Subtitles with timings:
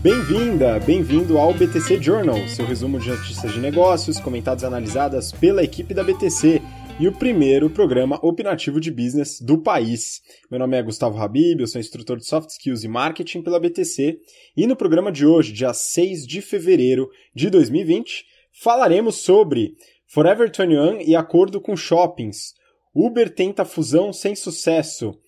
[0.00, 5.60] Bem-vinda, bem-vindo ao BTC Journal, seu resumo de notícias de negócios comentadas e analisadas pela
[5.60, 6.62] equipe da BTC
[7.00, 10.22] e o primeiro programa opinativo de business do país.
[10.48, 14.20] Meu nome é Gustavo Habib, eu sou instrutor de Soft Skills e Marketing pela BTC
[14.56, 19.74] e no programa de hoje, dia 6 de fevereiro de 2020, falaremos sobre
[20.06, 22.54] Forever 21 e acordo com shoppings.
[22.94, 25.18] Uber tenta fusão sem sucesso.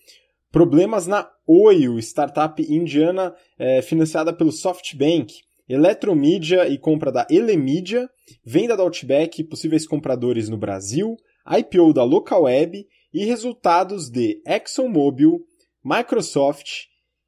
[0.53, 5.35] Problemas na Oio, startup indiana é, financiada pelo SoftBank.
[5.69, 8.09] Eletromídia e compra da Elemídia,
[8.45, 11.17] venda da Outback, possíveis compradores no Brasil,
[11.59, 15.45] IPO da Localweb e resultados de ExxonMobil,
[15.85, 16.85] Microsoft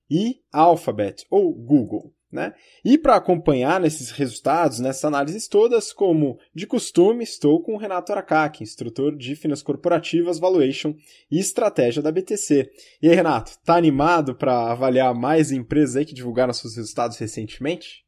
[0.09, 2.15] e Alphabet, ou Google.
[2.33, 2.55] Né?
[2.83, 8.11] E para acompanhar nesses resultados, nessas análises todas, como de costume, estou com o Renato
[8.11, 10.95] Aracaki, instrutor de Finanças Corporativas, Valuation
[11.31, 12.71] e Estratégia da BTC.
[13.03, 18.03] E aí, Renato, tá animado para avaliar mais empresas aí que divulgaram seus resultados recentemente?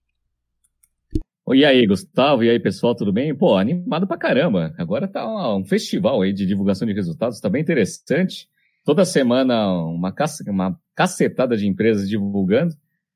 [1.53, 2.43] E aí, Gustavo?
[2.43, 3.37] E aí, pessoal, tudo bem?
[3.37, 4.75] Pô, animado pra caramba.
[4.79, 8.49] Agora tá um festival aí de divulgação de resultados, tá bem interessante.
[8.83, 10.11] Toda semana uma,
[10.49, 12.75] uma cacetada de empresas divulgando.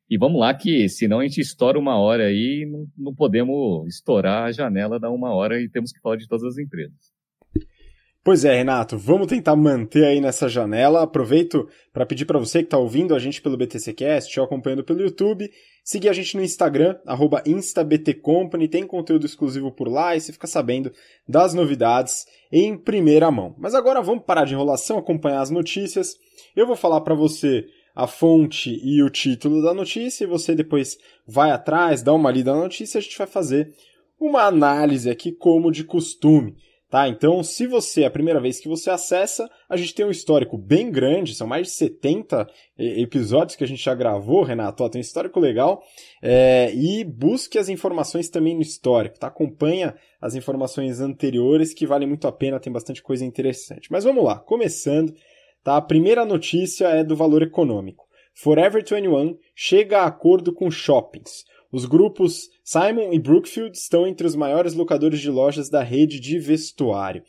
[0.08, 4.44] E vamos lá que senão a gente estoura uma hora aí, não, não podemos estourar
[4.44, 7.13] a janela da uma hora e temos que falar de todas as empresas.
[8.24, 11.02] Pois é, Renato, vamos tentar manter aí nessa janela.
[11.02, 15.02] Aproveito para pedir para você que está ouvindo a gente pelo BTCcast ou acompanhando pelo
[15.02, 15.50] YouTube,
[15.84, 16.96] seguir a gente no Instagram,
[17.44, 20.90] instabtcompany, tem conteúdo exclusivo por lá e você fica sabendo
[21.28, 23.54] das novidades em primeira mão.
[23.58, 26.16] Mas agora vamos parar de enrolação, acompanhar as notícias.
[26.56, 30.96] Eu vou falar para você a fonte e o título da notícia e você depois
[31.28, 33.74] vai atrás, dá uma lida na notícia e a gente vai fazer
[34.18, 36.56] uma análise aqui como de costume.
[36.94, 37.08] Tá?
[37.08, 40.56] Então, se você é a primeira vez que você acessa, a gente tem um histórico
[40.56, 42.46] bem grande, são mais de 70
[42.78, 45.82] episódios que a gente já gravou, Renato, ó, tem um histórico legal,
[46.22, 49.26] é, e busque as informações também no histórico, tá?
[49.26, 53.90] Acompanha as informações anteriores que valem muito a pena, tem bastante coisa interessante.
[53.90, 55.12] Mas vamos lá, começando,
[55.64, 55.76] tá?
[55.76, 58.06] A primeira notícia é do valor econômico.
[58.32, 61.44] Forever 21 chega a acordo com shoppings.
[61.72, 66.38] Os grupos Simon e Brookfield estão entre os maiores locadores de lojas da rede de
[66.38, 67.22] vestuário.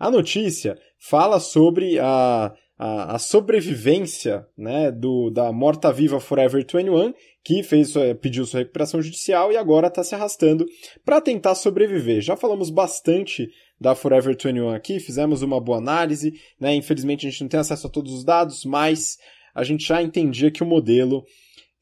[0.00, 7.12] A notícia fala sobre a, a, a sobrevivência né, do, da morta-viva Forever 21,
[7.44, 10.64] que fez, pediu sua recuperação judicial e agora está se arrastando
[11.04, 12.22] para tentar sobreviver.
[12.22, 16.74] Já falamos bastante da Forever 21 aqui, fizemos uma boa análise, né?
[16.74, 19.18] infelizmente a gente não tem acesso a todos os dados, mas
[19.54, 21.24] a gente já entendia que o modelo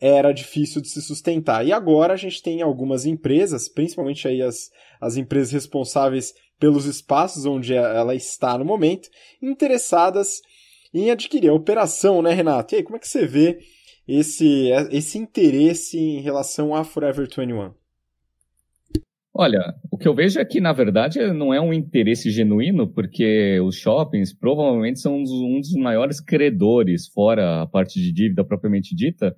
[0.01, 1.67] era difícil de se sustentar.
[1.67, 4.71] E agora a gente tem algumas empresas, principalmente aí as,
[5.01, 9.09] as empresas responsáveis pelos espaços onde ela está no momento,
[9.43, 10.41] interessadas
[10.93, 12.75] em adquirir a operação, né, Renato?
[12.75, 13.59] E aí, como é que você vê
[14.09, 17.73] esse, esse interesse em relação à Forever 21?
[19.39, 23.61] Olha, o que eu vejo é que, na verdade, não é um interesse genuíno, porque
[23.61, 28.43] os shoppings provavelmente são um dos, um dos maiores credores, fora a parte de dívida
[28.43, 29.37] propriamente dita,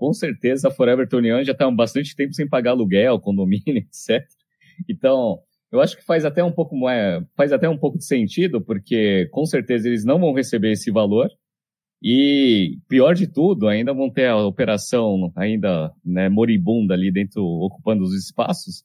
[0.00, 4.26] com certeza a Forever 21 já está há bastante tempo sem pagar aluguel, condomínio, etc.
[4.88, 5.38] Então,
[5.70, 9.28] eu acho que faz até um pouco é, faz até um pouco de sentido, porque
[9.30, 11.28] com certeza eles não vão receber esse valor.
[12.02, 18.02] E pior de tudo, ainda vão ter a operação ainda né, moribunda ali dentro, ocupando
[18.02, 18.82] os espaços.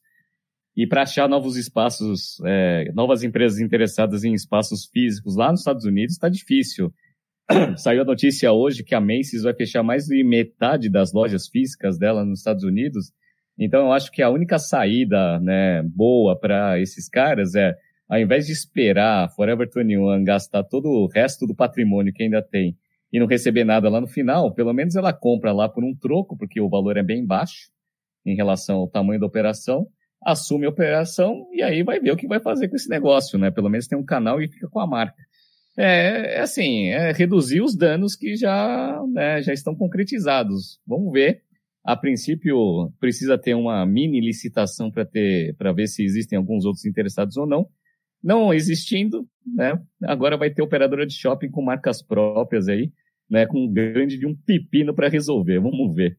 [0.76, 5.86] E para achar novos espaços, é, novas empresas interessadas em espaços físicos lá nos Estados
[5.86, 6.92] Unidos está difícil.
[7.76, 11.98] Saiu a notícia hoje que a Macy's vai fechar mais de metade das lojas físicas
[11.98, 13.12] dela nos Estados Unidos.
[13.58, 17.74] Então eu acho que a única saída né, boa para esses caras é,
[18.08, 22.76] ao invés de esperar Forever 21 gastar todo o resto do patrimônio que ainda tem
[23.12, 26.36] e não receber nada lá no final, pelo menos ela compra lá por um troco,
[26.36, 27.70] porque o valor é bem baixo
[28.26, 29.86] em relação ao tamanho da operação,
[30.24, 33.52] assume a operação e aí vai ver o que vai fazer com esse negócio, né?
[33.52, 35.25] Pelo menos tem um canal e fica com a marca.
[35.76, 40.80] É, é assim, é reduzir os danos que já, né, já estão concretizados.
[40.86, 41.42] Vamos ver.
[41.84, 46.84] A princípio, precisa ter uma mini licitação para ter, para ver se existem alguns outros
[46.84, 47.68] interessados ou não.
[48.22, 49.80] Não existindo, né?
[50.02, 52.90] Agora vai ter operadora de shopping com marcas próprias aí,
[53.30, 53.46] né?
[53.46, 55.60] Com um grande de um pepino para resolver.
[55.60, 56.18] Vamos ver.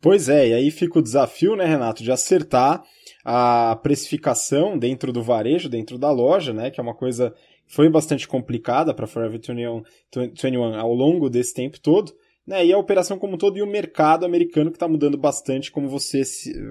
[0.00, 2.82] Pois é, e aí fica o desafio, né, Renato, de acertar
[3.24, 7.34] a precificação dentro do varejo, dentro da loja, né, que é uma coisa
[7.66, 9.82] foi bastante complicada para Forever 21,
[10.14, 12.12] 21 ao longo desse tempo todo,
[12.46, 15.72] né, e a operação como um todo e o mercado americano que está mudando bastante,
[15.72, 16.22] como você,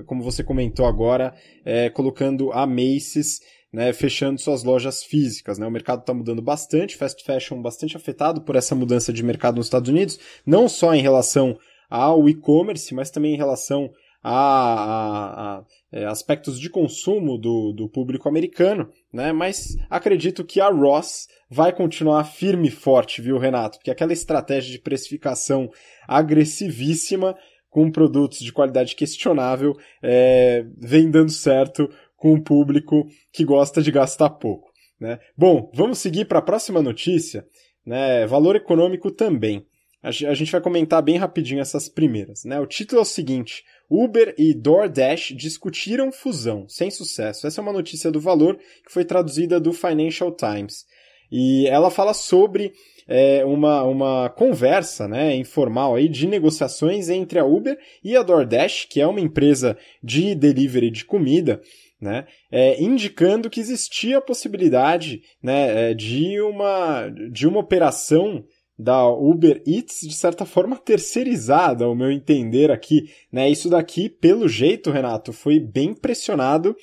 [0.05, 1.33] como você comentou agora,
[1.65, 3.39] é, colocando a Macy's
[3.73, 5.57] né, fechando suas lojas físicas.
[5.57, 5.65] Né?
[5.65, 9.65] O mercado está mudando bastante, fast fashion bastante afetado por essa mudança de mercado nos
[9.65, 11.57] Estados Unidos, não só em relação
[11.89, 13.91] ao e-commerce, mas também em relação
[14.21, 19.31] a, a, a é, aspectos de consumo do, do público americano, né?
[19.31, 23.77] Mas acredito que a Ross vai continuar firme e forte, viu, Renato?
[23.77, 25.69] Porque aquela estratégia de precificação
[26.07, 27.36] agressivíssima
[27.69, 33.92] com produtos de qualidade questionável é, vem dando certo com um público que gosta de
[33.92, 34.71] gastar pouco.
[35.00, 35.19] Né?
[35.38, 37.45] Bom, vamos seguir para a próxima notícia.
[37.86, 38.25] Né?
[38.25, 39.65] Valor econômico também.
[40.03, 42.44] A gente vai comentar bem rapidinho essas primeiras.
[42.44, 42.59] Né?
[42.59, 47.47] O título é o seguinte: Uber e DoorDash discutiram fusão, sem sucesso.
[47.47, 50.85] Essa é uma notícia do Valor que foi traduzida do Financial Times.
[51.31, 52.73] E ela fala sobre
[53.07, 58.85] é, uma, uma conversa né, informal aí de negociações entre a Uber e a DoorDash,
[58.89, 61.61] que é uma empresa de delivery de comida,
[62.00, 68.44] né, é, indicando que existia a possibilidade né, é, de, uma, de uma operação
[68.83, 73.09] da Uber Eats, de certa forma, terceirizada, ao meu entender aqui.
[73.31, 73.50] Né?
[73.50, 76.75] Isso daqui, pelo jeito, Renato, foi bem pressionado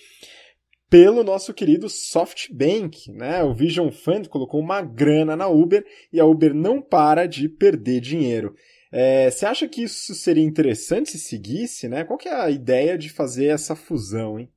[0.88, 3.12] pelo nosso querido SoftBank.
[3.12, 3.44] Né?
[3.44, 8.00] O Vision Fund colocou uma grana na Uber e a Uber não para de perder
[8.00, 8.55] dinheiro.
[8.91, 11.87] É, você acha que isso seria interessante se seguisse?
[11.87, 12.03] Né?
[12.03, 14.50] Qual que é a ideia de fazer essa fusão, hein?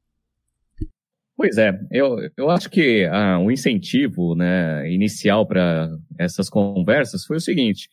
[1.35, 5.89] Pois é, eu, eu acho que ah, o incentivo né, inicial para
[6.19, 7.89] essas conversas foi o seguinte: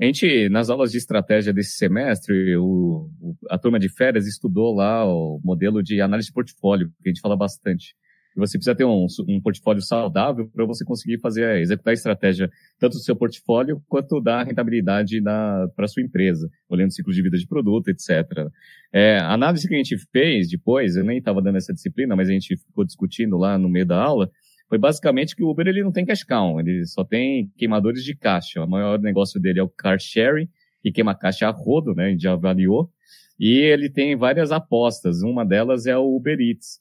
[0.00, 4.74] a gente, nas aulas de estratégia desse semestre, o, o, a turma de férias estudou
[4.74, 7.94] lá o modelo de análise de portfólio, que a gente fala bastante.
[8.36, 12.94] Você precisa ter um, um portfólio saudável para você conseguir fazer, executar a estratégia tanto
[12.94, 15.20] do seu portfólio quanto da rentabilidade
[15.76, 18.48] para sua empresa, olhando o ciclo de vida de produto, etc.
[18.92, 22.28] É, a análise que a gente fez depois, eu nem estava dando essa disciplina, mas
[22.28, 24.30] a gente ficou discutindo lá no meio da aula,
[24.72, 28.16] foi basicamente que o Uber ele não tem cash cow, ele só tem queimadores de
[28.16, 28.64] caixa.
[28.64, 30.48] O maior negócio dele é o car sharing,
[30.82, 32.06] que queima caixa a rodo, né?
[32.06, 32.90] A gente já avaliou.
[33.38, 35.20] E ele tem várias apostas.
[35.22, 36.80] Uma delas é o Uber Eats.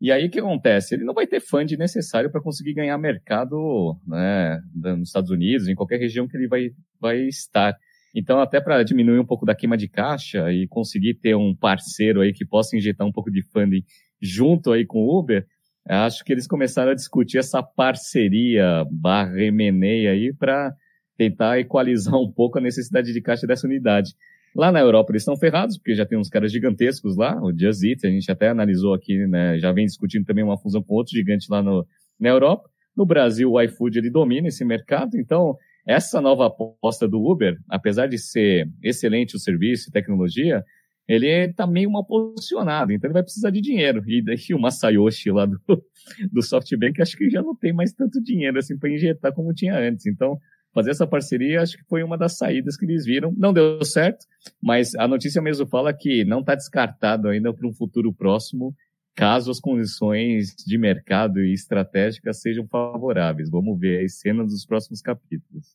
[0.00, 0.94] E aí o que acontece?
[0.94, 5.74] Ele não vai ter fund necessário para conseguir ganhar mercado né, nos Estados Unidos, em
[5.74, 7.74] qualquer região que ele vai, vai estar.
[8.14, 12.20] Então, até para diminuir um pouco da queima de caixa e conseguir ter um parceiro
[12.20, 13.84] aí que possa injetar um pouco de funding
[14.20, 15.46] junto aí com o Uber,
[15.88, 20.74] acho que eles começaram a discutir essa parceria barra aí para
[21.16, 24.14] tentar equalizar um pouco a necessidade de caixa dessa unidade.
[24.56, 27.84] Lá na Europa eles estão ferrados, porque já tem uns caras gigantescos lá, o Just
[27.84, 31.12] Eat, a gente até analisou aqui, né, já vem discutindo também uma fusão com outro
[31.12, 31.86] gigante lá no,
[32.18, 32.66] na Europa.
[32.96, 35.54] No Brasil, o iFood ele domina esse mercado, então
[35.86, 40.64] essa nova aposta do Uber, apesar de ser excelente o serviço e tecnologia,
[41.06, 44.02] ele está meio mal posicionado, então ele vai precisar de dinheiro.
[44.06, 45.60] E daí o Masayoshi lá do,
[46.32, 49.78] do SoftBank, acho que já não tem mais tanto dinheiro assim para injetar como tinha
[49.78, 50.06] antes.
[50.06, 50.40] Então,
[50.76, 53.32] fazer essa parceria, acho que foi uma das saídas que eles viram.
[53.34, 54.26] Não deu certo,
[54.62, 58.74] mas a notícia mesmo fala que não está descartado ainda para um futuro próximo,
[59.14, 63.48] caso as condições de mercado e estratégicas sejam favoráveis.
[63.48, 65.74] Vamos ver as cenas dos próximos capítulos.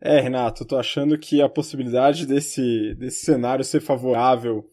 [0.00, 4.68] É, Renato, eu tô achando que a possibilidade desse, desse cenário ser favorável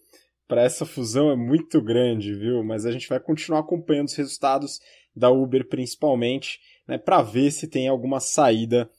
[0.48, 2.64] para essa fusão é muito grande, viu?
[2.64, 4.80] Mas a gente vai continuar acompanhando os resultados
[5.16, 8.90] da Uber principalmente né, para ver se tem alguma saída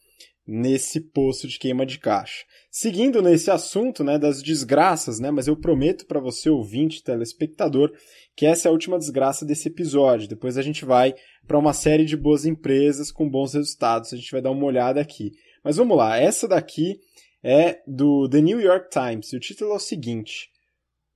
[0.46, 2.44] nesse poço de queima de caixa.
[2.70, 7.92] Seguindo nesse assunto, né, das desgraças, né, mas eu prometo para você ouvinte, telespectador,
[8.36, 10.28] que essa é a última desgraça desse episódio.
[10.28, 11.14] Depois a gente vai
[11.46, 14.12] para uma série de boas empresas com bons resultados.
[14.12, 15.32] A gente vai dar uma olhada aqui.
[15.62, 16.98] Mas vamos lá, essa daqui
[17.42, 19.32] é do The New York Times.
[19.32, 20.48] E o título é o seguinte: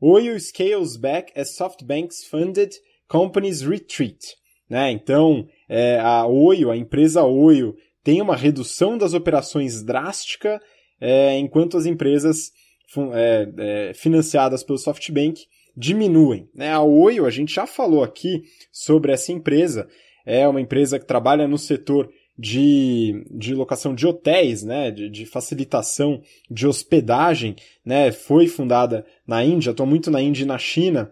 [0.00, 2.72] Oil scales back as SoftBank's funded
[3.08, 4.38] companies retreat.
[4.68, 4.90] Né?
[4.90, 10.60] Então, é, a Oio, a empresa Oio, tem uma redução das operações drástica,
[11.00, 12.52] é, enquanto as empresas
[13.12, 15.44] é, é, financiadas pelo SoftBank
[15.76, 16.48] diminuem.
[16.54, 16.72] Né?
[16.72, 19.88] A Oio, a gente já falou aqui sobre essa empresa,
[20.25, 25.26] é uma empresa que trabalha no setor de, de locação de hotéis, né, de, de,
[25.26, 31.10] facilitação de hospedagem, né, foi fundada na Índia, estou muito na Índia e na China.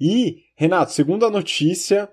[0.00, 2.08] E, Renato, segundo a notícia,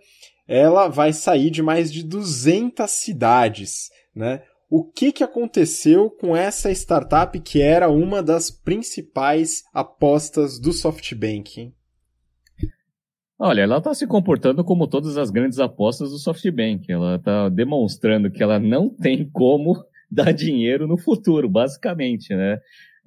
[0.47, 4.41] ela vai sair de mais de 200 cidades, né?
[4.69, 11.71] O que, que aconteceu com essa startup que era uma das principais apostas do SoftBank?
[13.37, 16.91] Olha, ela está se comportando como todas as grandes apostas do SoftBank.
[16.91, 19.75] Ela está demonstrando que ela não tem como
[20.09, 22.59] dar dinheiro no futuro, basicamente, né?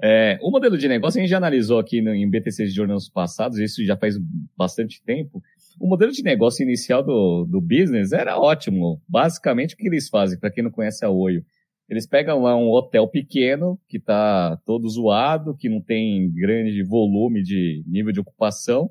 [0.02, 3.59] É, o modelo de negócio a gente já analisou aqui no, em BTC Journals passados,
[3.59, 4.16] isso já faz
[4.57, 5.43] bastante tempo.
[5.78, 9.00] O modelo de negócio inicial do, do business era ótimo.
[9.09, 11.45] Basicamente, o que eles fazem, para quem não conhece a Oio,
[11.88, 17.42] eles pegam lá um hotel pequeno, que está todo zoado, que não tem grande volume
[17.42, 18.90] de nível de ocupação,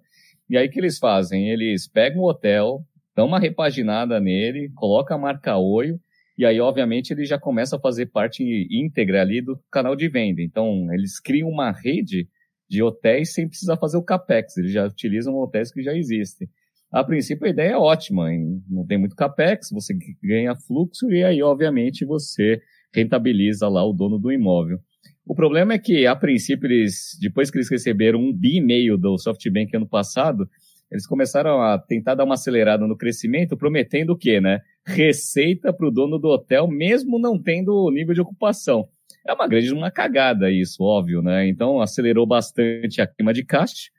[0.49, 1.49] e aí o que eles fazem?
[1.49, 5.99] Eles pegam o hotel, dão uma repaginada nele, colocam a marca Oio,
[6.37, 10.41] e aí, obviamente, ele já começa a fazer parte íntegra ali do canal de venda.
[10.41, 12.27] Então, eles criam uma rede
[12.69, 16.47] de hotéis sem precisar fazer o capex, eles já utilizam hotéis que já existem.
[16.95, 18.63] A princípio, a ideia é ótima, hein?
[18.69, 22.61] não tem muito capex, você ganha fluxo e aí, obviamente, você
[22.93, 24.79] rentabiliza lá o dono do imóvel.
[25.27, 28.97] O problema é que, a princípio, eles, depois que eles receberam um bi e meio
[28.97, 30.49] do SoftBank ano passado,
[30.89, 34.61] eles começaram a tentar dar uma acelerada no crescimento, prometendo o quê, né?
[34.87, 38.87] Receita para o dono do hotel, mesmo não tendo o nível de ocupação.
[39.27, 41.45] É uma grande uma cagada isso, óbvio, né?
[41.45, 43.89] Então acelerou bastante a queima de caixa.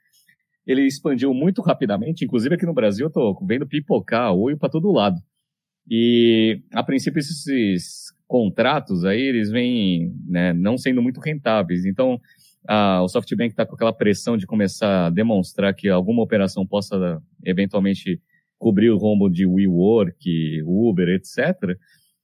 [0.67, 4.91] Ele expandiu muito rapidamente, inclusive aqui no Brasil eu tô vendo pipocar olho para todo
[4.91, 5.17] lado.
[5.89, 11.85] E a princípio esses contratos aí, eles vêm né, não sendo muito rentáveis.
[11.85, 12.19] Então,
[12.67, 17.21] a, o SoftBank está com aquela pressão de começar a demonstrar que alguma operação possa
[17.45, 18.21] eventualmente
[18.59, 21.77] cobrir o rombo de WeWork, Uber, etc.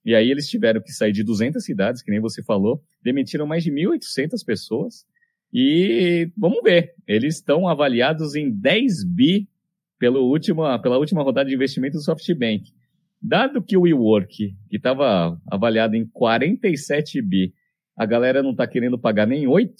[0.03, 3.63] E aí eles tiveram que sair de 200 cidades, que nem você falou, demitiram mais
[3.63, 5.05] de 1.800 pessoas.
[5.53, 9.47] E vamos ver, eles estão avaliados em 10 bi
[9.99, 12.71] pelo último, pela última rodada de investimento do SoftBank.
[13.21, 17.53] Dado que o WeWork, que estava avaliado em 47 bi,
[17.95, 19.71] a galera não está querendo pagar nem 8,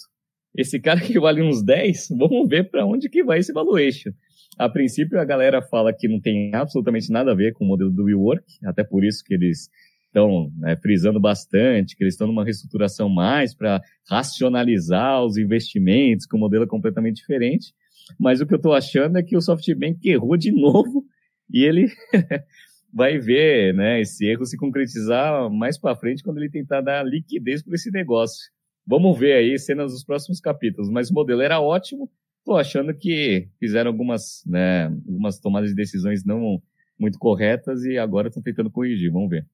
[0.56, 4.12] esse cara que vale uns 10, vamos ver para onde que vai esse valuation.
[4.56, 7.90] A princípio, a galera fala que não tem absolutamente nada a ver com o modelo
[7.90, 9.68] do WeWork, até por isso que eles
[10.14, 16.36] estão né, frisando bastante, que eles estão numa reestruturação mais para racionalizar os investimentos, que
[16.36, 17.74] o modelo é completamente diferente.
[18.18, 21.04] Mas o que eu estou achando é que o SoftBank errou de novo
[21.50, 21.88] e ele
[22.92, 27.62] vai ver né, esse erro se concretizar mais para frente quando ele tentar dar liquidez
[27.62, 28.52] para esse negócio.
[28.86, 30.90] Vamos ver aí cenas dos próximos capítulos.
[30.90, 32.08] Mas o modelo era ótimo.
[32.38, 36.62] Estou achando que fizeram algumas, né, algumas tomadas de decisões não
[36.98, 39.10] muito corretas e agora estão tentando corrigir.
[39.10, 39.46] Vamos ver.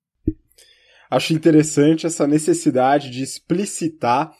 [1.11, 4.33] Acho interessante essa necessidade de explicitar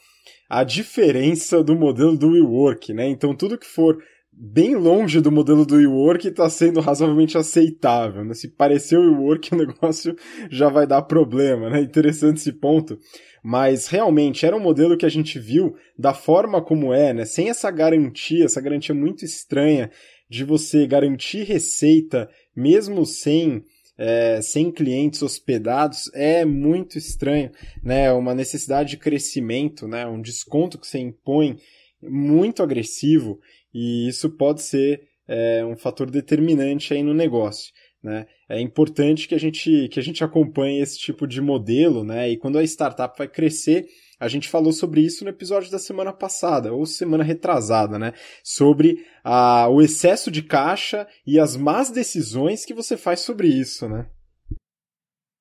[0.49, 3.07] a diferença do modelo do WeWork, né?
[3.07, 3.97] Então tudo que for
[4.31, 8.23] bem longe do modelo do WeWork está sendo razoavelmente aceitável.
[8.23, 8.33] Né?
[8.33, 10.15] Se parecer o WeWork, o negócio
[10.49, 11.69] já vai dar problema.
[11.69, 11.81] Né?
[11.81, 12.97] Interessante esse ponto.
[13.43, 17.25] Mas realmente era um modelo que a gente viu da forma como é, né?
[17.25, 19.91] sem essa garantia, essa garantia muito estranha
[20.29, 23.63] de você garantir receita mesmo sem
[24.03, 27.51] é, sem clientes hospedados é muito estranho,
[27.83, 28.11] né?
[28.11, 30.07] Uma necessidade de crescimento, né?
[30.07, 31.59] Um desconto que você impõe
[32.01, 33.39] muito agressivo
[33.71, 37.71] e isso pode ser é, um fator determinante aí no negócio.
[38.01, 38.25] Né?
[38.49, 42.27] É importante que a, gente, que a gente acompanhe esse tipo de modelo, né?
[42.31, 43.85] E quando a startup vai crescer,
[44.21, 48.13] a gente falou sobre isso no episódio da semana passada, ou semana retrasada, né?
[48.43, 53.89] Sobre a, o excesso de caixa e as más decisões que você faz sobre isso,
[53.89, 54.05] né?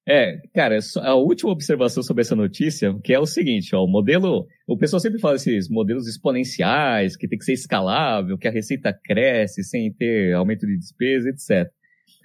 [0.09, 4.47] É, cara, a última observação sobre essa notícia, que é o seguinte, ó, o modelo,
[4.67, 8.99] o pessoal sempre fala esses modelos exponenciais, que tem que ser escalável, que a receita
[9.05, 11.71] cresce sem ter aumento de despesa, etc.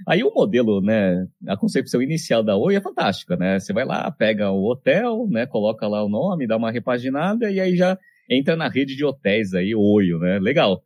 [0.08, 3.60] Aí o modelo, né, a concepção inicial da Oi é fantástica, né?
[3.60, 7.60] Você vai lá, pega o hotel, né, coloca lá o nome, dá uma repaginada e
[7.60, 7.98] aí já
[8.30, 10.40] entra na rede de hotéis aí, Oi, né?
[10.40, 10.84] Legal.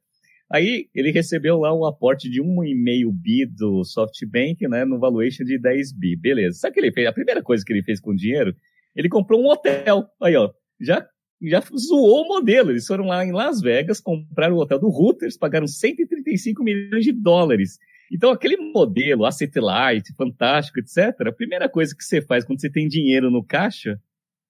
[0.51, 5.59] Aí ele recebeu lá um aporte de 1,5 bi do SoftBank, né, no valuation de
[5.59, 6.15] 10 bi.
[6.15, 6.59] Beleza.
[6.59, 7.07] Sabe o que ele fez?
[7.07, 8.55] A primeira coisa que ele fez com o dinheiro,
[8.95, 10.07] ele comprou um hotel.
[10.21, 10.49] Aí, ó,
[10.79, 11.05] já
[11.41, 12.71] já zoou o modelo.
[12.71, 17.13] Eles foram lá em Las Vegas, compraram o hotel do Reuters, pagaram 135 milhões de
[17.13, 17.77] dólares.
[18.11, 22.69] Então, aquele modelo, asset light, fantástico, etc., a primeira coisa que você faz quando você
[22.69, 23.99] tem dinheiro no caixa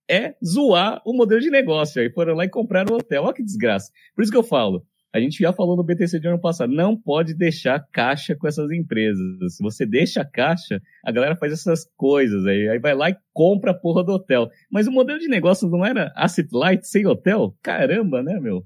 [0.10, 2.02] é zoar o modelo de negócio.
[2.02, 3.24] Aí foram lá e compraram o hotel.
[3.24, 3.92] Olha que desgraça.
[4.16, 6.96] Por isso que eu falo, a gente já falou no BTC de ano passado, não
[6.96, 9.56] pode deixar caixa com essas empresas.
[9.56, 13.72] Se você deixa caixa, a galera faz essas coisas aí, aí vai lá e compra
[13.72, 14.50] a porra do hotel.
[14.70, 17.56] Mas o modelo de negócio não era asset light sem hotel?
[17.62, 18.64] Caramba, né, meu?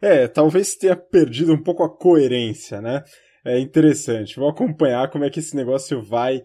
[0.00, 3.02] É, talvez tenha perdido um pouco a coerência, né?
[3.46, 4.36] É interessante.
[4.36, 6.42] Vou acompanhar como é que esse negócio vai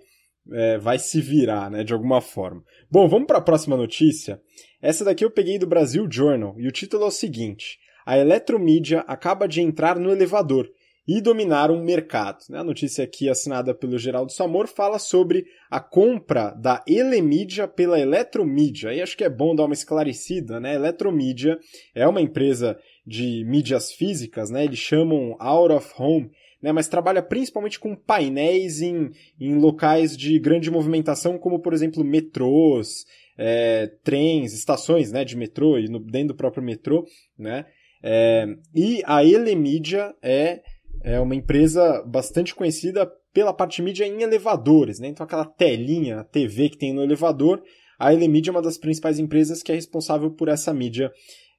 [0.51, 2.63] é, vai se virar, né, de alguma forma.
[2.89, 4.39] Bom, vamos para a próxima notícia.
[4.81, 8.99] Essa daqui eu peguei do Brasil Journal e o título é o seguinte: a eletromídia
[9.07, 10.69] acaba de entrar no elevador
[11.07, 12.37] e dominar um mercado.
[12.49, 12.59] Né?
[12.59, 18.93] A notícia aqui assinada pelo Geraldo Samor fala sobre a compra da Elemídia pela Eletromídia.
[18.93, 20.75] E acho que é bom dar uma esclarecida, né?
[20.75, 21.57] Eletromídia
[21.95, 24.63] é uma empresa de mídias físicas, né?
[24.63, 26.29] Eles chamam Out of Home,
[26.61, 26.71] né?
[26.71, 33.05] Mas trabalha principalmente com painéis em, em locais de grande movimentação, como por exemplo metrôs,
[33.37, 35.25] é, trens, estações, né?
[35.25, 37.05] De metrô e no, dentro do próprio metrô,
[37.37, 37.65] né?
[38.03, 40.61] É, e a Elemídia é,
[41.03, 45.07] é uma empresa bastante conhecida pela parte de mídia em elevadores, né?
[45.07, 47.61] Então aquela telinha, TV que tem no elevador,
[47.97, 51.11] a Elemídia é uma das principais empresas que é responsável por essa mídia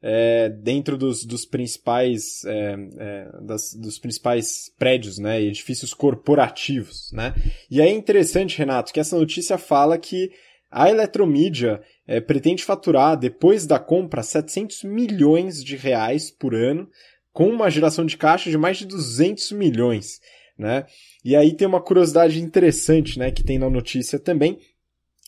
[0.02, 7.34] é, dentro dos, dos principais é, é, das, dos principais prédios, né, edifícios corporativos, né.
[7.70, 10.30] E é interessante, Renato, que essa notícia fala que
[10.70, 16.88] a Eletromídia é, pretende faturar, depois da compra, 700 milhões de reais por ano,
[17.32, 20.18] com uma geração de caixa de mais de 200 milhões.
[20.58, 20.84] Né?
[21.24, 24.58] E aí tem uma curiosidade interessante né, que tem na notícia também.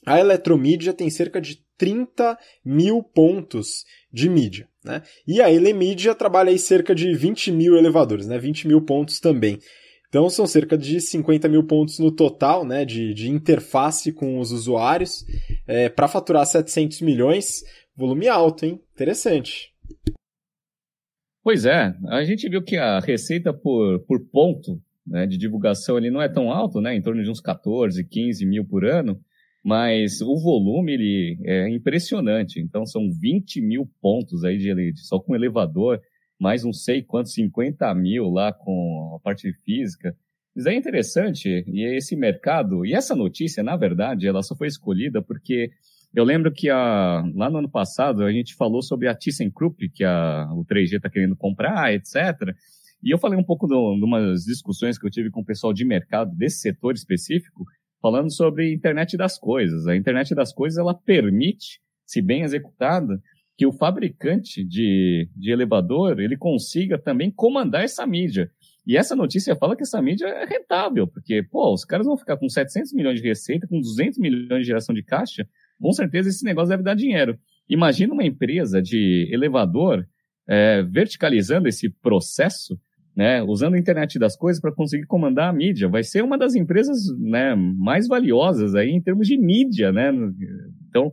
[0.07, 4.69] A Eletromídia tem cerca de 30 mil pontos de mídia.
[4.85, 5.03] Né?
[5.27, 8.39] E a Elemídia trabalha aí cerca de 20 mil elevadores, né?
[8.39, 9.59] 20 mil pontos também.
[10.09, 14.53] Então são cerca de 50 mil pontos no total né, de, de interface com os
[14.53, 15.25] usuários
[15.67, 17.65] é, para faturar 700 milhões.
[17.97, 18.81] Volume alto, hein?
[18.93, 19.73] Interessante.
[21.43, 26.11] Pois é, a gente viu que a receita por, por ponto né, de divulgação ali
[26.11, 29.21] não é tão alto, né, em torno de uns 14, 15 mil por ano,
[29.65, 32.61] mas o volume ele é impressionante.
[32.61, 36.01] Então são 20 mil pontos aí de, só com elevador
[36.39, 40.15] mais não sei quantos, 50 mil lá com a parte física.
[40.55, 45.21] Isso é interessante, e esse mercado, e essa notícia, na verdade, ela só foi escolhida
[45.21, 45.71] porque
[46.15, 50.05] eu lembro que a, lá no ano passado a gente falou sobre a ThyssenKrupp, que
[50.05, 52.55] a, o 3G está querendo comprar, etc.
[53.03, 55.85] E eu falei um pouco de umas discussões que eu tive com o pessoal de
[55.85, 57.65] mercado desse setor específico,
[58.05, 59.87] falando sobre internet das coisas.
[59.87, 63.19] A internet das coisas, ela permite, se bem executada,
[63.57, 68.51] que o fabricante de, de elevador ele consiga também comandar essa mídia.
[68.87, 72.37] E essa notícia fala que essa mídia é rentável, porque, pô, os caras vão ficar
[72.37, 75.49] com 700 milhões de receita, com 200 milhões de geração de caixa,
[75.81, 77.39] com certeza esse negócio deve dar dinheiro.
[77.67, 80.07] Imagina uma empresa de elevador
[80.47, 82.79] é, verticalizando esse processo,
[83.17, 85.89] né, usando a internet das coisas para conseguir comandar a mídia.
[85.89, 90.11] Vai ser uma das empresas né, mais valiosas aí em termos de mídia, né?
[90.89, 91.11] Então,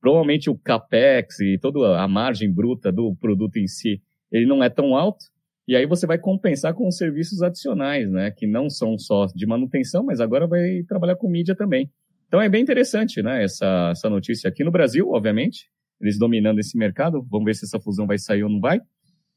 [0.00, 4.68] provavelmente o capex e toda a margem bruta do produto em si, ele não é
[4.68, 5.24] tão alto.
[5.66, 9.46] E aí você vai compensar com os serviços adicionais, né, que não são só de
[9.46, 11.90] manutenção, mas agora vai trabalhar com mídia também.
[12.26, 15.66] Então é bem interessante, né, essa, essa notícia aqui no Brasil, obviamente,
[16.00, 17.22] eles dominando esse mercado.
[17.30, 18.80] Vamos ver se essa fusão vai sair ou não vai.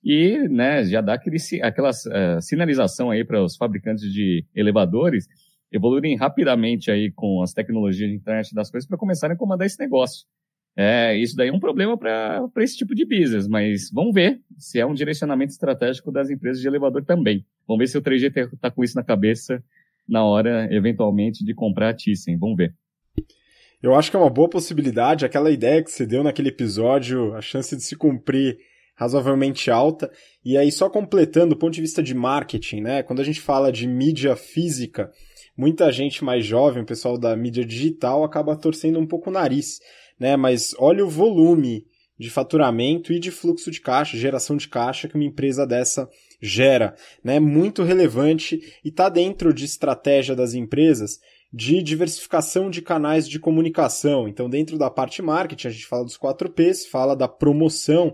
[0.04, 5.28] E, né, já dá aquele, aquela uh, sinalização aí para os fabricantes de elevadores
[5.72, 9.80] evoluírem rapidamente aí com as tecnologias de internet das coisas para começarem a comandar esse
[9.80, 10.26] negócio.
[10.76, 14.80] É, isso daí é um problema para esse tipo de business, mas vamos ver se
[14.80, 17.46] é um direcionamento estratégico das empresas de elevador também.
[17.68, 19.64] Vamos ver se o 3G está com isso na cabeça
[20.08, 22.38] na hora, eventualmente, de comprar a Thyssen.
[22.38, 22.74] Vamos ver.
[23.82, 27.42] Eu acho que é uma boa possibilidade, aquela ideia que você deu naquele episódio, a
[27.42, 28.58] chance de se cumprir
[29.02, 30.12] razoavelmente alta.
[30.46, 33.04] E aí, só completando do ponto de vista de marketing, né?
[33.04, 35.10] Quando a gente fala de mídia física,
[35.58, 39.80] muita gente mais jovem, o pessoal da mídia digital, acaba torcendo um pouco o nariz
[40.22, 40.38] né?
[40.38, 41.84] Mas olha o volume
[42.20, 46.08] de faturamento e de fluxo de caixa, geração de caixa que uma empresa dessa
[46.40, 51.18] gera, né, muito relevante e está dentro de estratégia das empresas
[51.52, 54.28] de diversificação de canais de comunicação.
[54.28, 58.14] Então, dentro da parte marketing, a gente fala dos 4Ps, fala da promoção,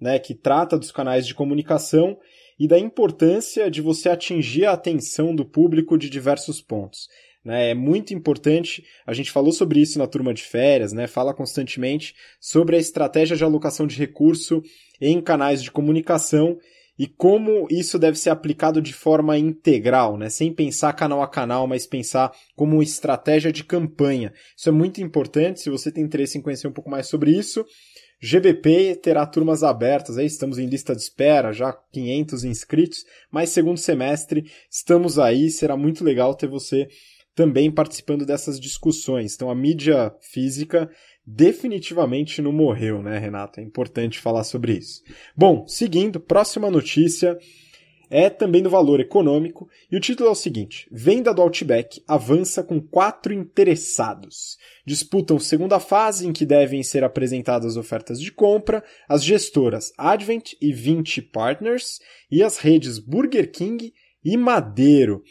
[0.00, 2.16] né, que trata dos canais de comunicação
[2.58, 7.08] e da importância de você atingir a atenção do público de diversos pontos.
[7.44, 7.70] Né?
[7.70, 11.06] É muito importante, a gente falou sobre isso na turma de férias, né?
[11.06, 14.62] fala constantemente sobre a estratégia de alocação de recurso
[15.00, 16.58] em canais de comunicação
[16.98, 20.28] e como isso deve ser aplicado de forma integral, né?
[20.28, 24.32] sem pensar canal a canal, mas pensar como estratégia de campanha.
[24.56, 27.64] Isso é muito importante, se você tem interesse em conhecer um pouco mais sobre isso,
[28.20, 33.78] GBP terá turmas abertas, aí estamos em lista de espera, já 500 inscritos, mas segundo
[33.78, 36.88] semestre estamos aí, será muito legal ter você
[37.34, 39.34] também participando dessas discussões.
[39.34, 40.90] Então a mídia física
[41.26, 43.60] definitivamente não morreu, né, Renato?
[43.60, 45.02] É importante falar sobre isso.
[45.36, 47.36] Bom, seguindo, próxima notícia
[48.10, 52.62] é também do valor econômico, e o título é o seguinte: Venda do Outback avança
[52.62, 54.56] com quatro interessados.
[54.84, 60.72] Disputam segunda fase em que devem ser apresentadas ofertas de compra as gestoras Advent e
[60.72, 63.92] 20 Partners e as redes Burger King
[64.24, 65.22] e Madeiro.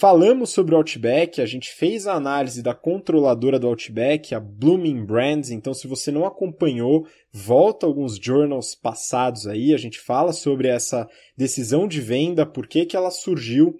[0.00, 5.04] Falamos sobre o Outback, a gente fez a análise da controladora do Outback, a Blooming
[5.04, 10.68] Brands, então se você não acompanhou, volta alguns journals passados aí, a gente fala sobre
[10.68, 13.74] essa decisão de venda, por que, que ela surgiu.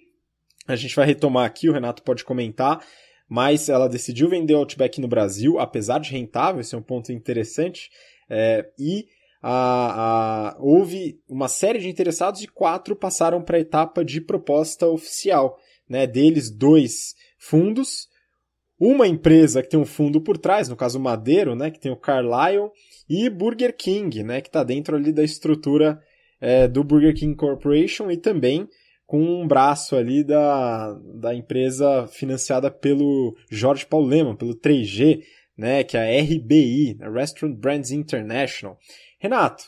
[0.66, 2.84] A gente vai retomar aqui, o Renato pode comentar,
[3.28, 7.12] mas ela decidiu vender o Outback no Brasil, apesar de rentável, esse é um ponto
[7.12, 7.90] interessante,
[8.28, 9.06] é, e
[9.40, 14.88] a, a, houve uma série de interessados e quatro passaram para a etapa de proposta
[14.88, 18.08] oficial né, deles dois fundos,
[18.78, 21.96] uma empresa que tem um fundo por trás, no caso Madeiro, né, que tem o
[21.96, 22.70] Carlyle,
[23.08, 26.00] e Burger King, né, que está dentro ali da estrutura
[26.40, 28.68] é, do Burger King Corporation e também
[29.04, 35.22] com um braço ali da, da empresa financiada pelo Jorge Paulo Lehmann, pelo 3G,
[35.56, 38.78] né, que é a RBI, a Restaurant Brands International.
[39.18, 39.64] Renato,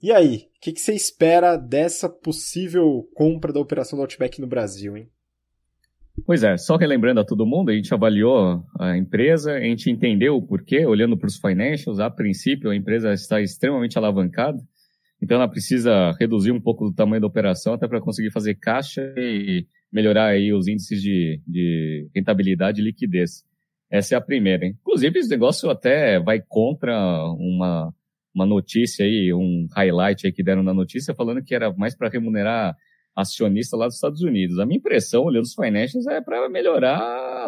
[0.00, 4.46] e aí, o que, que, você espera dessa possível compra da operação do Outback no
[4.46, 5.10] Brasil, hein?
[6.24, 10.36] Pois é, só relembrando a todo mundo, a gente avaliou a empresa, a gente entendeu
[10.36, 14.58] o porquê, olhando para os financials, a princípio a empresa está extremamente alavancada,
[15.22, 19.02] então ela precisa reduzir um pouco do tamanho da operação até para conseguir fazer caixa
[19.16, 23.44] e melhorar aí os índices de, de rentabilidade e liquidez.
[23.90, 24.66] Essa é a primeira.
[24.66, 24.76] Hein?
[24.80, 26.92] Inclusive, esse negócio até vai contra
[27.38, 27.92] uma,
[28.34, 32.08] uma notícia aí, um highlight aí que deram na notícia, falando que era mais para
[32.08, 32.76] remunerar
[33.16, 34.58] acionista lá dos Estados Unidos.
[34.58, 37.46] A minha impressão, olhando os financials, é para melhorar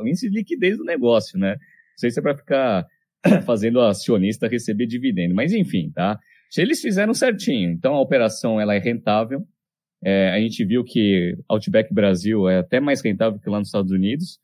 [0.00, 1.50] o índice de liquidez do negócio, né?
[1.50, 2.86] Não sei se é para ficar
[3.44, 6.18] fazendo o acionista receber dividendo, mas enfim, tá?
[6.56, 9.42] Eles fizeram certinho, então a operação ela é rentável.
[10.04, 13.92] É, a gente viu que Outback Brasil é até mais rentável que lá nos Estados
[13.92, 14.38] Unidos.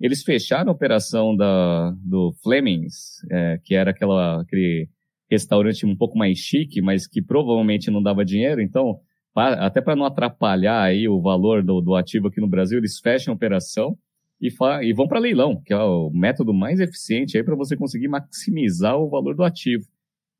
[0.00, 4.88] Eles fecharam a operação da, do Flemings, é, que era aquela, aquele
[5.30, 8.60] restaurante um pouco mais chique, mas que provavelmente não dava dinheiro.
[8.60, 8.98] Então,
[9.34, 13.32] até para não atrapalhar aí o valor do, do, ativo aqui no Brasil, eles fecham
[13.32, 13.96] a operação
[14.40, 14.48] e,
[14.82, 18.96] e vão para leilão, que é o método mais eficiente aí para você conseguir maximizar
[18.96, 19.84] o valor do ativo.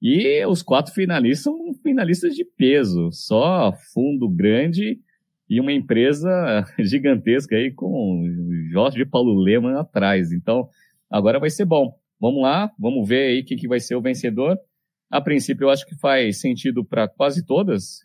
[0.00, 4.98] E os quatro finalistas são finalistas de peso, só fundo grande
[5.48, 8.22] e uma empresa gigantesca aí com
[8.70, 10.32] Jorge de Paulo Lema atrás.
[10.32, 10.68] Então,
[11.10, 11.94] agora vai ser bom.
[12.20, 14.58] Vamos lá, vamos ver aí quem que vai ser o vencedor.
[15.10, 18.00] A princípio, eu acho que faz sentido para quase todas.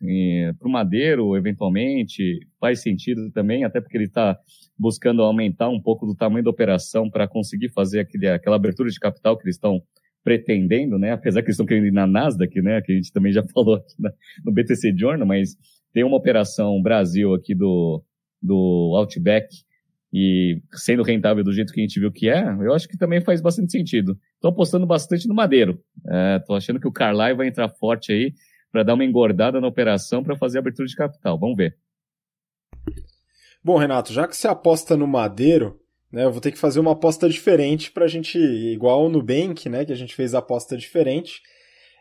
[0.60, 4.38] Para o Madeiro, eventualmente, faz sentido também, até porque ele está
[4.78, 9.00] buscando aumentar um pouco do tamanho da operação para conseguir fazer aquele, aquela abertura de
[9.00, 9.82] capital que eles estão
[10.24, 11.12] pretendendo, né?
[11.12, 12.82] Apesar que eles estão querendo ir na Nasdaq, né?
[12.82, 14.12] Que a gente também já falou aqui na,
[14.46, 15.56] no BTC Journal, mas
[15.94, 18.04] tem uma operação Brasil aqui do,
[18.42, 19.48] do Outback
[20.12, 23.22] e sendo rentável do jeito que a gente viu que é, eu acho que também
[23.22, 24.18] faz bastante sentido.
[24.36, 25.80] Estou apostando bastante no Madeiro.
[26.40, 28.34] Estou é, achando que o Carlyle vai entrar forte aí
[28.72, 31.38] para dar uma engordada na operação para fazer a abertura de capital.
[31.40, 31.78] Vamos ver.
[33.64, 35.80] Bom, Renato, já que você aposta no Madeiro,
[36.12, 39.68] né, eu vou ter que fazer uma aposta diferente para a gente, igual no Nubank,
[39.70, 41.42] né, que a gente fez a aposta diferente.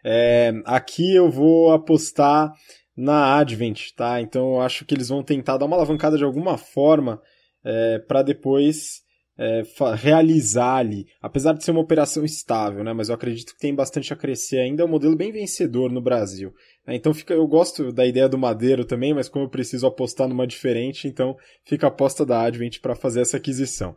[0.05, 2.53] É, aqui eu vou apostar
[2.97, 4.21] na Advent, tá?
[4.21, 7.21] Então eu acho que eles vão tentar dar uma alavancada de alguma forma
[7.68, 9.02] é, para depois
[9.38, 9.62] é,
[9.94, 12.92] realizar ali, apesar de ser uma operação estável, né?
[12.94, 16.00] Mas eu acredito que tem bastante a crescer ainda, é um modelo bem vencedor no
[16.00, 16.52] Brasil.
[16.87, 16.96] Né?
[16.96, 20.46] Então fica, eu gosto da ideia do Madeiro também, mas como eu preciso apostar numa
[20.46, 23.94] diferente, então fica a aposta da Advent para fazer essa aquisição.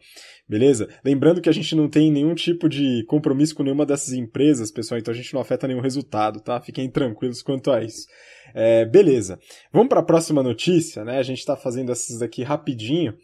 [0.47, 0.89] Beleza?
[1.03, 4.99] Lembrando que a gente não tem nenhum tipo de compromisso com nenhuma dessas empresas, pessoal,
[4.99, 6.59] então a gente não afeta nenhum resultado, tá?
[6.59, 8.05] Fiquem tranquilos quanto a isso.
[8.53, 9.39] É, beleza.
[9.71, 11.17] Vamos para a próxima notícia, né?
[11.17, 13.15] A gente está fazendo essas daqui rapidinho.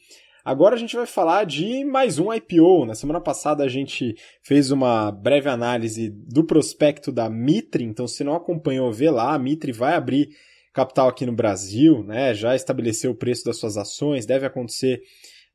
[0.47, 2.85] Agora a gente vai falar de mais um IPO.
[2.85, 8.23] Na semana passada a gente fez uma breve análise do prospecto da Mitre, então se
[8.23, 9.33] não acompanhou, vê lá.
[9.33, 10.29] A Mitre vai abrir
[10.73, 12.33] capital aqui no Brasil, né?
[12.33, 15.01] Já estabeleceu o preço das suas ações, deve acontecer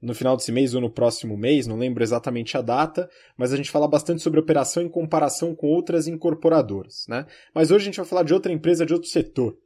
[0.02, 3.56] no final desse mês ou no próximo mês, não lembro exatamente a data, mas a
[3.56, 7.24] gente fala bastante sobre operação em comparação com outras incorporadoras, né?
[7.54, 9.56] Mas hoje a gente vai falar de outra empresa de outro setor.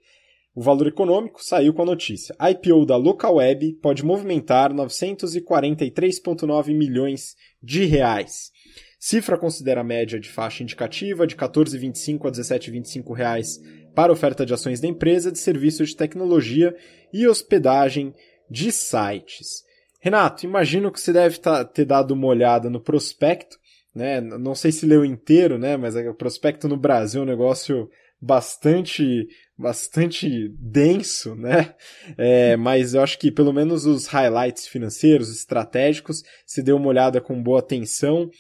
[0.57, 2.35] O valor econômico saiu com a notícia.
[2.39, 8.51] A IPO da Localweb pode movimentar 943,9 milhões de reais.
[8.99, 13.61] Cifra considera a média de faixa indicativa de 14,25 a 17,25 reais
[13.95, 16.75] para oferta de ações da empresa de serviços de tecnologia
[17.13, 18.15] e hospedagem
[18.51, 19.63] de sites.
[20.01, 23.59] Renato, imagino que você deve tá, ter dado uma olhada no prospecto,
[23.95, 24.23] né?
[24.23, 25.77] Não sei se leu inteiro, né?
[25.77, 31.75] Mas o prospecto no Brasil é um negócio bastante bastante denso, né?
[32.19, 37.21] É, mas eu acho que pelo menos os highlights financeiros, estratégicos, se deu uma olhada
[37.21, 38.31] com boa atenção.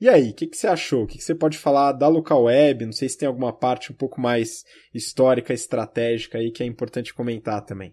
[0.00, 1.02] E aí, o que, que, você achou?
[1.02, 2.84] O que, que, você pode falar da Local Web?
[2.84, 4.62] Não sei se tem alguma parte um pouco mais
[4.94, 7.92] histórica, estratégica aí que é importante comentar também.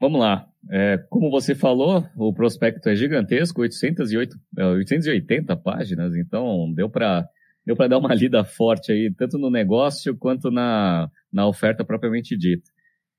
[0.00, 0.46] Vamos lá.
[0.70, 7.26] É, como você falou, o prospecto é gigantesco, 808, 880 é, páginas, então deu para
[7.66, 12.36] deu para dar uma lida forte aí, tanto no negócio quanto na, na oferta propriamente
[12.36, 12.70] dita.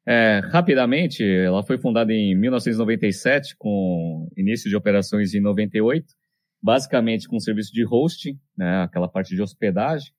[0.07, 6.05] É, rapidamente, ela foi fundada em 1997, com início de operações em 98,
[6.63, 10.13] basicamente com serviço de hosting, né, aquela parte de hospedagem,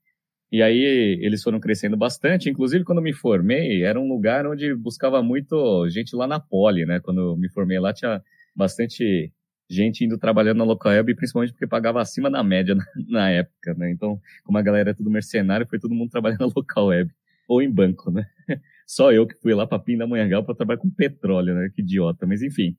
[0.50, 2.48] e aí eles foram crescendo bastante.
[2.48, 7.00] Inclusive, quando me formei, era um lugar onde buscava muito gente lá na Poli, né?
[7.00, 8.22] Quando me formei lá, tinha
[8.56, 9.30] bastante
[9.68, 13.74] gente indo trabalhando na local web, principalmente porque pagava acima da média na, na, época,
[13.74, 13.90] né?
[13.90, 17.11] Então, como a galera é tudo mercenário, foi todo mundo trabalhando na local web
[17.48, 18.26] ou em banco, né?
[18.87, 21.70] Só eu que fui lá para Pindamonhangaba para trabalhar com petróleo, né?
[21.74, 22.76] Que idiota, mas enfim.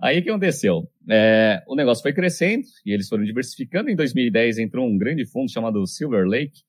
[0.00, 0.90] Aí o que aconteceu?
[1.08, 3.88] É, o negócio foi crescendo e eles foram diversificando.
[3.88, 6.62] Em 2010 entrou um grande fundo chamado Silver Lake,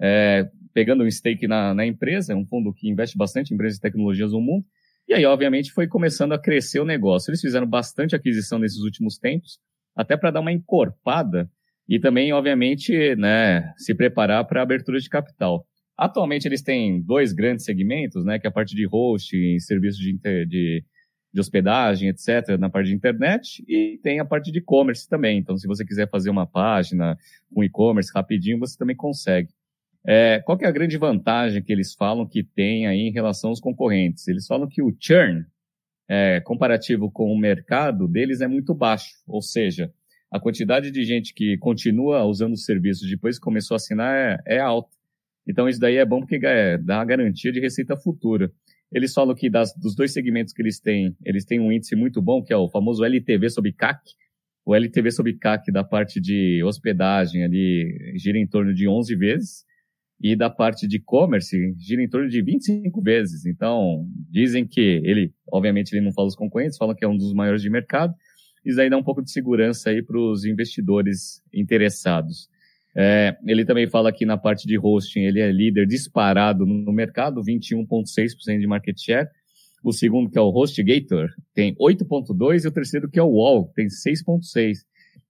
[0.00, 3.82] é, pegando um stake na, na empresa, um fundo que investe bastante em empresas de
[3.82, 4.64] tecnologias no mundo.
[5.10, 7.30] E aí, obviamente, foi começando a crescer o negócio.
[7.32, 9.58] Eles fizeram bastante aquisição nesses últimos tempos,
[9.96, 11.50] até para dar uma encorpada
[11.88, 15.66] e também, obviamente, né, se preparar para a abertura de capital.
[15.98, 20.16] Atualmente, eles têm dois grandes segmentos, né, que é a parte de hosting, serviços de,
[20.46, 20.84] de,
[21.34, 25.38] de hospedagem, etc., na parte de internet, e tem a parte de e-commerce também.
[25.38, 27.18] Então, se você quiser fazer uma página
[27.52, 29.48] com e-commerce rapidinho, você também consegue.
[30.06, 33.60] É, qual é a grande vantagem que eles falam que tem aí em relação aos
[33.60, 34.26] concorrentes?
[34.28, 35.44] Eles falam que o churn,
[36.08, 39.10] é, comparativo com o mercado deles, é muito baixo.
[39.26, 39.92] Ou seja,
[40.30, 44.56] a quantidade de gente que continua usando os serviços depois que começou a assinar é,
[44.56, 44.90] é alta.
[45.46, 48.50] Então isso daí é bom porque é, dá a garantia de receita futura.
[48.92, 52.20] Eles falam que das, dos dois segmentos que eles têm, eles têm um índice muito
[52.20, 54.00] bom, que é o famoso LTV sobre CAC.
[54.64, 59.69] O LTV sobre CAC da parte de hospedagem ali gira em torno de 11 vezes
[60.20, 63.46] e da parte de e-commerce gira em torno de 25 vezes.
[63.46, 67.32] Então, dizem que ele, obviamente, ele não fala os concorrentes, fala que é um dos
[67.32, 68.14] maiores de mercado.
[68.64, 72.50] Isso aí dá um pouco de segurança aí para os investidores interessados.
[72.94, 77.40] É, ele também fala que na parte de hosting ele é líder disparado no mercado,
[77.42, 79.28] 21,6% de market share.
[79.82, 83.72] O segundo, que é o HostGator, tem 8,2% e o terceiro, que é o Wall,
[83.74, 84.74] tem 6,6%.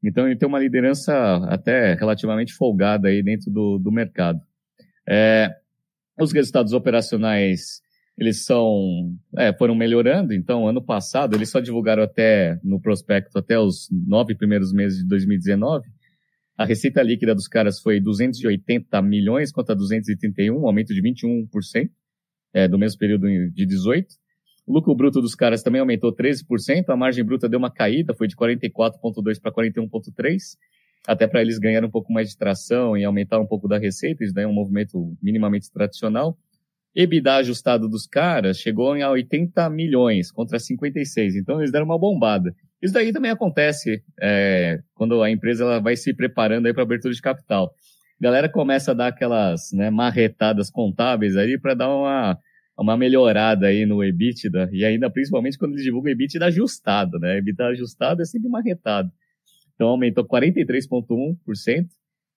[0.02, 1.14] Então ele tem uma liderança
[1.46, 4.40] até relativamente folgada aí dentro do, do mercado.
[5.10, 5.52] É,
[6.20, 7.82] os resultados operacionais
[8.16, 10.32] eles são é, foram melhorando.
[10.32, 15.08] Então, ano passado eles só divulgaram até no prospecto até os nove primeiros meses de
[15.08, 15.88] 2019.
[16.56, 21.88] A receita líquida dos caras foi 280 milhões contra 231, um aumento de 21%
[22.52, 24.06] é, do mesmo período de 18.
[24.66, 28.28] O lucro bruto dos caras também aumentou 13%, a margem bruta deu uma caída, foi
[28.28, 30.38] de 44,2 para 41,3
[31.06, 34.24] até para eles ganharem um pouco mais de tração e aumentar um pouco da receita,
[34.24, 36.36] isso daí é um movimento minimamente tradicional.
[36.94, 42.52] EBITDA ajustado dos caras chegou a 80 milhões contra 56, então eles deram uma bombada.
[42.82, 47.14] Isso daí também acontece é, quando a empresa ela vai se preparando aí para abertura
[47.14, 47.72] de capital.
[48.20, 52.38] A galera começa a dar aquelas né, marretadas contábeis aí para dar uma,
[52.78, 57.38] uma melhorada aí no EBITDA, e ainda principalmente quando eles divulgam EBITDA ajustado, né?
[57.38, 59.10] EBITDA ajustado é sempre marretado.
[59.80, 61.86] Então aumentou 43,1%.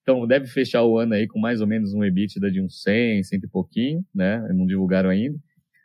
[0.00, 3.22] Então deve fechar o ano aí com mais ou menos um EBITDA de uns 100,
[3.22, 4.40] 100 e pouquinho, né?
[4.54, 5.38] Não divulgaram ainda.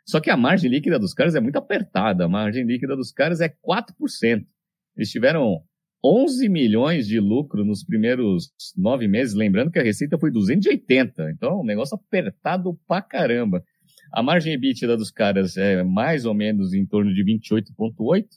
[0.08, 2.24] Só que a margem líquida dos caras é muito apertada.
[2.24, 4.42] A margem líquida dos caras é 4%.
[4.96, 5.60] Eles tiveram
[6.02, 11.30] 11 milhões de lucro nos primeiros nove meses, lembrando que a receita foi 280.
[11.30, 13.62] Então, um negócio apertado pra caramba.
[14.14, 18.28] a margem EBITDA dos caras é mais ou menos em torno de 28,8%.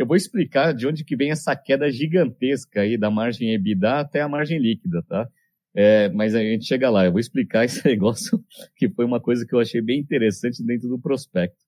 [0.00, 4.22] Eu vou explicar de onde que vem essa queda gigantesca aí da margem EBITDA até
[4.22, 5.28] a margem líquida, tá?
[5.74, 7.04] É, mas a gente chega lá.
[7.04, 8.42] Eu vou explicar esse negócio
[8.74, 11.58] que foi uma coisa que eu achei bem interessante dentro do prospecto.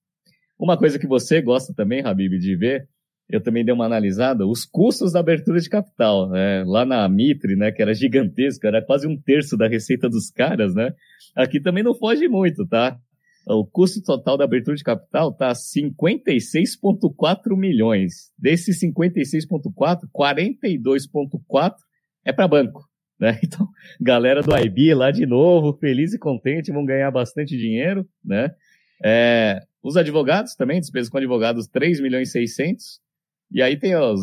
[0.57, 2.89] Uma coisa que você gosta também, Habib, de ver,
[3.29, 6.63] eu também dei uma analisada, os custos da abertura de capital, né?
[6.65, 10.73] Lá na Mitre, né, que era gigantesca, era quase um terço da receita dos caras,
[10.73, 10.91] né?
[11.35, 12.97] Aqui também não foge muito, tá?
[13.45, 18.31] O custo total da abertura de capital tá 56,4 milhões.
[18.37, 21.73] Desses 56,4, 42,4
[22.23, 22.87] é para banco.
[23.19, 23.39] Né?
[23.43, 23.67] Então,
[23.99, 28.49] galera do IB lá de novo, feliz e contente, vão ganhar bastante dinheiro, né?
[29.03, 33.01] É, os advogados também, despesas com advogados, 3 milhões e 600.
[33.51, 34.21] E aí tem os,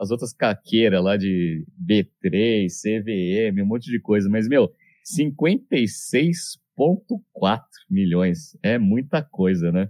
[0.00, 4.28] as outras caqueiras lá de B3, CVM, um monte de coisa.
[4.28, 4.72] Mas, meu,
[6.78, 7.60] 56,4
[7.90, 8.56] milhões.
[8.62, 9.88] É muita coisa, né?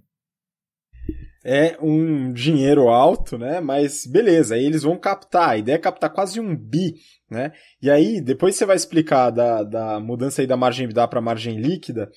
[1.44, 3.60] É um dinheiro alto, né?
[3.60, 5.50] Mas beleza, aí eles vão captar.
[5.50, 6.94] A ideia é captar quase um bi,
[7.30, 7.52] né?
[7.82, 11.58] E aí, depois você vai explicar da, da mudança aí da margem EBITDA para margem
[11.58, 12.10] líquida,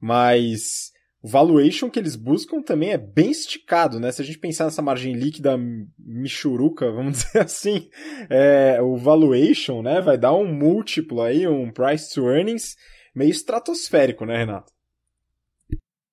[0.00, 4.12] mas o valuation que eles buscam também é bem esticado, né?
[4.12, 5.58] Se a gente pensar nessa margem líquida
[5.98, 7.88] michuruca, vamos dizer assim,
[8.30, 12.76] é, o valuation, né, vai dar um múltiplo aí, um price to earnings
[13.18, 14.72] meio estratosférico, né, Renato?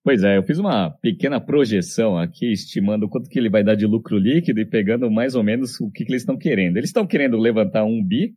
[0.04, 3.88] Pois é, eu fiz uma pequena projeção aqui, estimando quanto que ele vai dar de
[3.88, 6.78] lucro líquido e pegando mais ou menos o que, que eles estão querendo.
[6.78, 8.36] Eles estão querendo levantar um bi,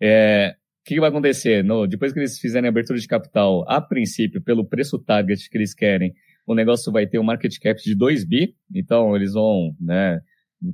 [0.00, 1.62] é, o que, que, vai acontecer?
[1.62, 5.58] No, depois que eles fizerem a abertura de capital, a princípio, pelo preço target que
[5.58, 6.14] eles querem,
[6.46, 10.20] o negócio vai ter um market cap de 2 bi, então eles vão né,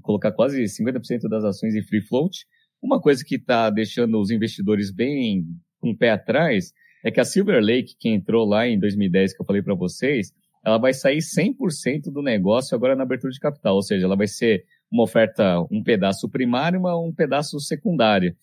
[0.01, 2.47] colocar quase 50% das ações em free float.
[2.81, 5.45] Uma coisa que está deixando os investidores bem
[5.83, 6.73] o pé atrás
[7.05, 10.33] é que a Silver Lake, que entrou lá em 2010, que eu falei para vocês,
[10.65, 14.27] ela vai sair 100% do negócio agora na abertura de capital, ou seja, ela vai
[14.27, 18.35] ser uma oferta, um pedaço primário e um pedaço secundário.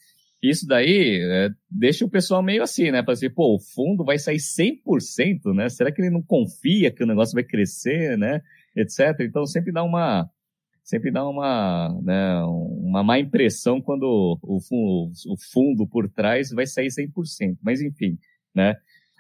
[0.42, 3.02] Isso daí é, deixa o pessoal meio assim, né?
[3.02, 5.70] Para assim, pô, o fundo vai sair 100%, né?
[5.70, 8.42] Será que ele não confia que o negócio vai crescer, né?
[8.76, 9.00] Etc.
[9.22, 10.30] Então sempre dá uma
[10.84, 16.66] sempre dá uma, né, uma má impressão quando o fundo, o fundo por trás vai
[16.66, 17.58] sair 100%.
[17.62, 18.18] Mas enfim,
[18.54, 18.76] né?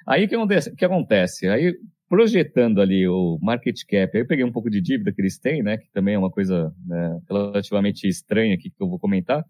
[0.05, 0.75] Aí o que acontece?
[0.75, 1.47] Que acontece?
[1.47, 1.73] Aí
[2.09, 5.63] projetando ali o market cap, aí eu peguei um pouco de dívida que eles têm,
[5.63, 5.77] né?
[5.77, 9.43] Que também é uma coisa né, relativamente estranha aqui que eu vou comentar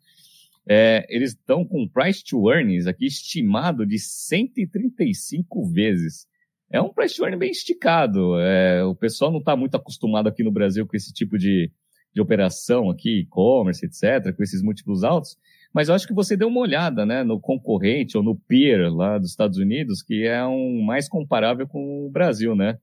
[0.67, 6.25] é, eles estão com price to earnings aqui estimado de 135 vezes.
[6.71, 8.39] É um price to earnings bem esticado.
[8.39, 11.69] É, o pessoal não está muito acostumado aqui no Brasil com esse tipo de,
[12.13, 15.37] de operação aqui, e-commerce, etc., com esses múltiplos altos.
[15.73, 19.17] Mas eu acho que você deu uma olhada né, no concorrente ou no peer lá
[19.17, 22.77] dos Estados Unidos, que é um mais comparável com o Brasil, né?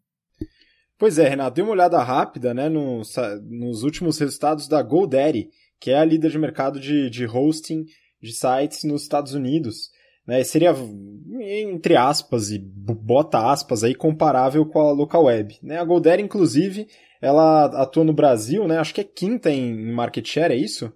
[0.98, 3.14] Pois é, Renato, dei uma olhada rápida né, nos,
[3.48, 5.48] nos últimos resultados da GoDaddy
[5.80, 7.86] que é a líder de mercado de, de hosting
[8.20, 9.90] de sites nos Estados Unidos.
[10.26, 10.44] Né?
[10.44, 10.74] Seria,
[11.40, 15.58] entre aspas, e bota aspas aí, comparável com a local web.
[15.62, 15.78] Né?
[15.78, 16.86] A GoDaddy, inclusive,
[17.20, 18.78] ela atua no Brasil, né?
[18.78, 20.92] acho que é quinta em market share, é isso?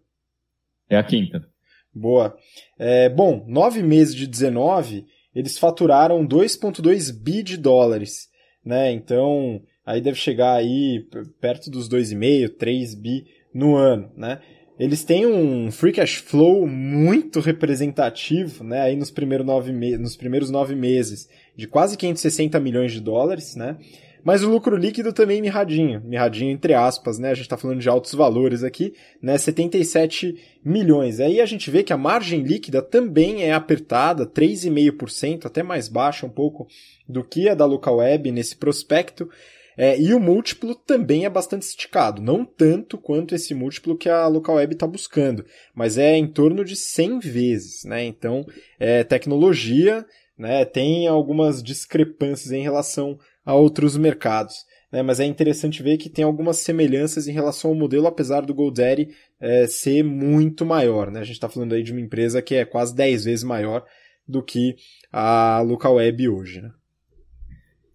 [0.89, 1.47] É a quinta.
[1.95, 2.37] Boa.
[2.79, 8.29] É, bom, nove meses de 19, eles faturaram 2,2 bi de dólares.
[8.65, 8.93] Né?
[8.93, 11.07] Então, aí deve chegar aí
[11.41, 14.41] perto dos 2,5, 3 bi no ano, né?
[14.79, 20.51] Eles têm um free cash flow muito representativo, né, aí nos primeiros nove, nos primeiros
[20.51, 23.77] nove meses, de quase 560 milhões de dólares, né,
[24.25, 27.89] mas o lucro líquido também mirradinho, mirradinho entre aspas, né, a gente está falando de
[27.89, 30.35] altos valores aqui, né, 77
[30.65, 31.21] milhões.
[31.21, 36.25] Aí a gente vê que a margem líquida também é apertada, 3,5%, até mais baixa
[36.25, 36.67] um pouco
[37.07, 39.29] do que a da local web nesse prospecto,
[39.77, 44.27] é, e o múltiplo também é bastante esticado, não tanto quanto esse múltiplo que a
[44.29, 48.05] local web está buscando, mas é em torno de 100 vezes, né?
[48.05, 48.47] Então,
[48.79, 50.07] é, tecnologia,
[50.39, 54.65] né, tem algumas discrepâncias em relação a outros mercados.
[54.95, 58.55] Né, mas é interessante ver que tem algumas semelhanças em relação ao modelo, apesar do
[58.55, 59.09] GoDaddy
[59.41, 61.11] é, ser muito maior.
[61.11, 61.19] Né?
[61.19, 63.85] A gente está falando aí de uma empresa que é quase 10 vezes maior
[64.27, 64.77] do que
[65.13, 66.63] a local web hoje.
[66.63, 66.71] Né?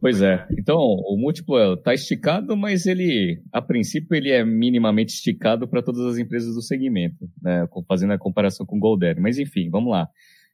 [0.02, 0.46] Pois é.
[0.58, 6.02] Então, o múltiplo está esticado, mas ele, a princípio, ele é minimamente esticado para todas
[6.06, 7.66] as empresas do segmento, né?
[7.88, 9.22] fazendo a comparação com o Goldere.
[9.22, 10.08] Mas, enfim, vamos lá.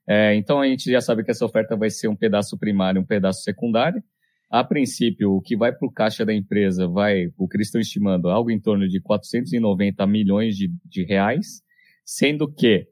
[0.08, 3.04] É, então, a gente já sabe que essa oferta vai ser um pedaço primário e
[3.04, 4.04] um pedaço secundário.
[4.50, 7.82] A princípio, o que vai para o caixa da empresa vai, o que eles estão
[7.82, 11.62] estimando, algo em torno de 490 milhões de, de reais,
[12.06, 12.88] sendo que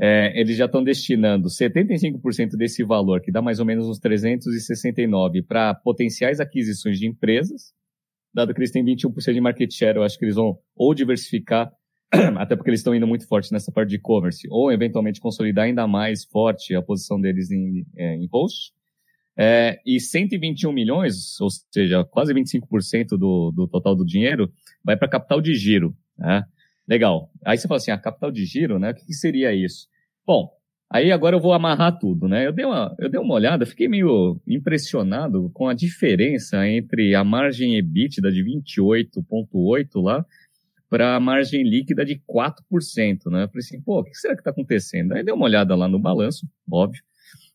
[0.00, 5.42] é, eles já estão destinando 75% desse valor, que dá mais ou menos uns 369,
[5.42, 7.72] para potenciais aquisições de empresas.
[8.32, 11.72] Dado que eles têm 21% de market share, eu acho que eles vão ou diversificar,
[12.36, 15.86] até porque eles estão indo muito forte nessa parte de e-commerce, ou eventualmente consolidar ainda
[15.86, 18.72] mais forte a posição deles em, é, em host.
[19.36, 24.52] É, e 121 milhões, ou seja, quase 25% do, do total do dinheiro,
[24.84, 25.96] vai para capital de giro.
[26.16, 26.44] Né?
[26.86, 27.30] Legal.
[27.44, 28.90] Aí você fala assim, a ah, capital de giro, né?
[28.90, 29.88] O que, que, seria isso?
[30.26, 30.50] Bom,
[30.90, 32.46] aí agora eu vou amarrar tudo, né?
[32.46, 37.24] Eu dei uma, eu dei uma olhada, fiquei meio impressionado com a diferença entre a
[37.24, 40.24] margem EBITDA de 28,8 lá
[40.88, 43.44] para a margem líquida de 4%, né?
[43.44, 45.12] Eu falei assim, pô, o que será que está acontecendo?
[45.12, 47.02] Aí dei uma olhada lá no balanço, óbvio.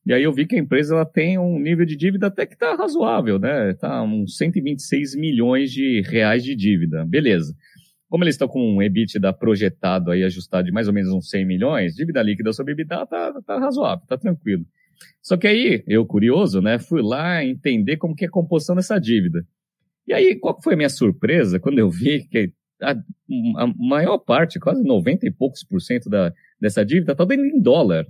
[0.10, 2.56] E aí eu vi que a empresa ela tem um nível de dívida até que
[2.56, 3.76] está razoável, né?
[3.76, 7.06] Tá uns 126 milhões de reais de dívida.
[7.06, 7.56] Beleza.
[8.10, 11.46] Como eles estão com um EBITDA projetado aí, ajustado de mais ou menos uns 100
[11.46, 14.66] milhões, dívida líquida sobre EBITDA tá, tá razoável, tá tranquilo.
[15.22, 18.98] Só que aí, eu curioso, né, fui lá entender como que é a composição dessa
[18.98, 19.46] dívida.
[20.08, 22.52] E aí, qual foi a minha surpresa quando eu vi que
[22.82, 22.94] a,
[23.58, 27.62] a maior parte, quase 90 e poucos por cento da, dessa dívida está dando em
[27.62, 28.08] dólar.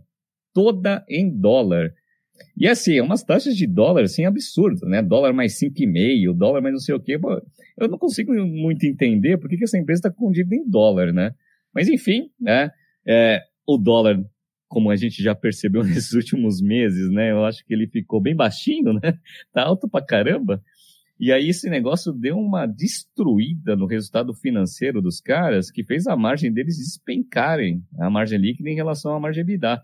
[0.54, 1.93] Toda em dólar.
[2.58, 5.02] E assim, umas taxas de dólar, assim, absurdas, né?
[5.02, 7.20] Dólar mais 5,5, dólar mais não sei o quê.
[7.78, 11.14] Eu não consigo muito entender por que, que essa empresa está com dívida em dólar,
[11.14, 11.34] né?
[11.74, 12.72] Mas enfim, né?
[13.08, 14.20] É, o dólar,
[14.68, 17.32] como a gente já percebeu nesses últimos meses, né?
[17.32, 19.18] Eu acho que ele ficou bem baixinho, né?
[19.54, 20.62] Tá alto pra caramba.
[21.20, 26.16] E aí esse negócio deu uma destruída no resultado financeiro dos caras que fez a
[26.16, 29.82] margem deles despencarem, a margem líquida em relação à margem EBITDA.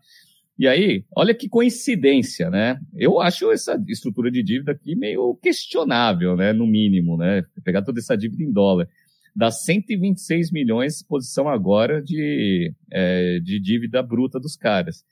[0.58, 2.80] E aí, olha que coincidência, né?
[2.96, 6.54] Eu acho essa estrutura de dívida aqui meio questionável, né?
[6.54, 7.44] No mínimo, né?
[7.64, 8.88] Pegar toda essa dívida em dólar.
[9.36, 15.04] Dá 126 milhões posição agora de, é, de dívida bruta dos caras.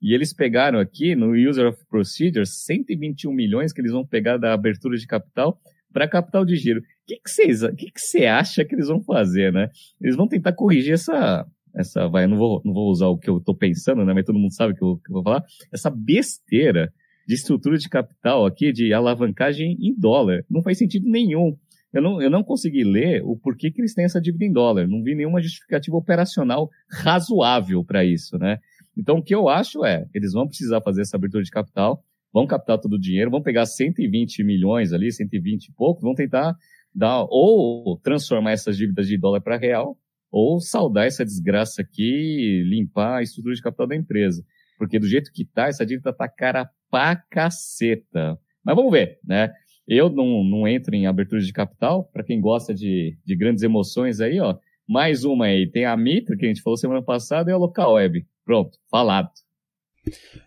[0.00, 4.52] E eles pegaram aqui no User of Procedures 121 milhões que eles vão pegar da
[4.52, 5.60] abertura de capital
[5.92, 6.80] para capital de giro.
[6.80, 9.70] O que, que, vocês, que, que você acha que eles vão fazer, né?
[10.00, 11.44] Eles vão tentar corrigir essa,
[11.74, 14.38] essa, vai, não vou, não vou usar o que eu estou pensando, né, mas todo
[14.38, 16.92] mundo sabe o que eu, que eu vou falar, essa besteira
[17.26, 20.44] de estrutura de capital aqui, de alavancagem em dólar.
[20.48, 21.56] Não faz sentido nenhum.
[21.92, 24.86] Eu não, eu não consegui ler o porquê que eles têm essa dívida em dólar.
[24.86, 28.58] Não vi nenhuma justificativa operacional razoável para isso, né?
[28.96, 32.02] Então, o que eu acho é, eles vão precisar fazer essa abertura de capital,
[32.32, 36.54] vão captar todo o dinheiro, vão pegar 120 milhões ali, 120 e pouco, vão tentar
[36.94, 39.96] dar, ou transformar essas dívidas de dólar para real,
[40.36, 44.44] ou saldar essa desgraça aqui, limpar a estrutura de capital da empresa.
[44.76, 48.36] Porque do jeito que tá, essa dívida tá cara pra caceta.
[48.64, 49.52] Mas vamos ver, né?
[49.86, 52.10] Eu não, não entro em aberturas de capital.
[52.12, 54.56] Para quem gosta de, de grandes emoções aí, ó.
[54.88, 55.70] Mais uma aí.
[55.70, 58.26] Tem a Mitra, que a gente falou semana passada, e a Local Web.
[58.44, 59.30] Pronto, falado.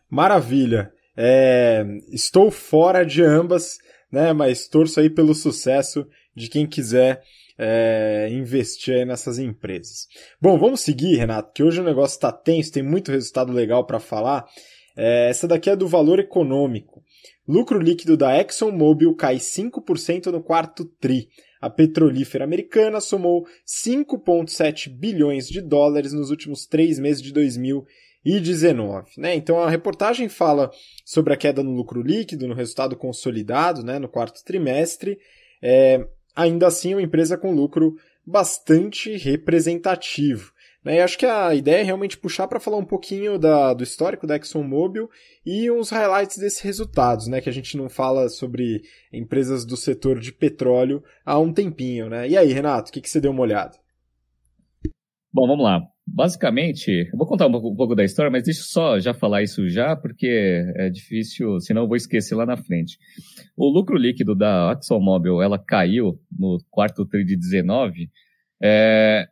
[0.09, 0.91] Maravilha.
[1.15, 3.77] É, estou fora de ambas,
[4.11, 4.33] né?
[4.33, 7.21] Mas torço aí pelo sucesso de quem quiser
[7.57, 10.07] é, investir nessas empresas.
[10.39, 13.99] Bom, vamos seguir, Renato, que hoje o negócio está tenso, tem muito resultado legal para
[13.99, 14.45] falar.
[14.95, 17.03] É, essa daqui é do valor econômico.
[17.47, 21.29] Lucro líquido da ExxonMobil cai 5% no quarto TRI.
[21.61, 29.11] A petrolífera americana somou 5,7 bilhões de dólares nos últimos três meses de 2019.
[29.17, 29.35] Né?
[29.35, 30.69] Então a reportagem fala
[31.05, 35.17] sobre a queda no lucro líquido, no resultado consolidado né, no quarto trimestre.
[35.61, 36.05] É,
[36.37, 40.53] ainda assim uma empresa com lucro bastante representativo.
[40.85, 40.97] Né?
[40.97, 44.27] E acho que a ideia é realmente puxar para falar um pouquinho da, do histórico
[44.27, 45.09] da ExxonMobil
[45.43, 47.41] e uns highlights desses resultados, né?
[47.41, 52.07] que a gente não fala sobre empresas do setor de petróleo há um tempinho.
[52.07, 52.29] Né?
[52.29, 53.75] E aí, Renato, o que, que você deu uma olhada?
[55.37, 55.87] Bom, vamos lá.
[56.07, 59.43] Basicamente, eu vou contar um pouco, um pouco, da história, mas deixa só já falar
[59.43, 62.97] isso já, porque é difícil, senão eu vou esquecer lá na frente.
[63.55, 68.09] O lucro líquido da ExxonMobil, ela caiu no quarto tri de 19,
[68.63, 69.27] é,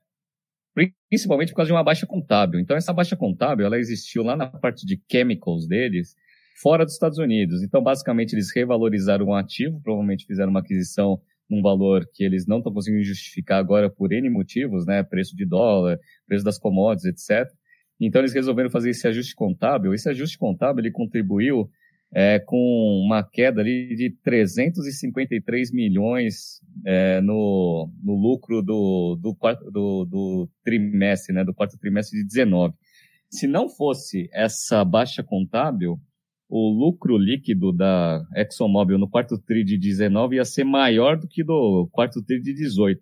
[1.10, 2.60] principalmente por causa de uma baixa contábil.
[2.60, 6.14] Então, essa baixa contábil, ela existiu lá na parte de chemicals deles,
[6.62, 7.64] fora dos Estados Unidos.
[7.64, 11.20] Então, basicamente, eles revalorizaram o ativo, provavelmente fizeram uma aquisição
[11.50, 15.04] num valor que eles não estão conseguindo justificar agora por N motivos, né?
[15.04, 17.52] Preço de dólar, preço das commodities, etc.
[18.00, 19.93] Então eles resolveram fazer esse ajuste contábil.
[19.93, 21.70] Esse ajuste contábil ele contribuiu
[22.14, 22.58] é, com
[23.06, 30.50] uma queda ali de 353 milhões é, no, no lucro do, do, quarto, do, do
[30.64, 31.43] trimestre, né?
[31.43, 32.74] Do quarto trimestre de 19.
[33.30, 36.00] Se não fosse essa baixa contábil,
[36.48, 41.43] o lucro líquido da ExxonMobil no quarto TRI de 19 ia ser maior do que
[41.43, 43.02] do quarto TRI de 18.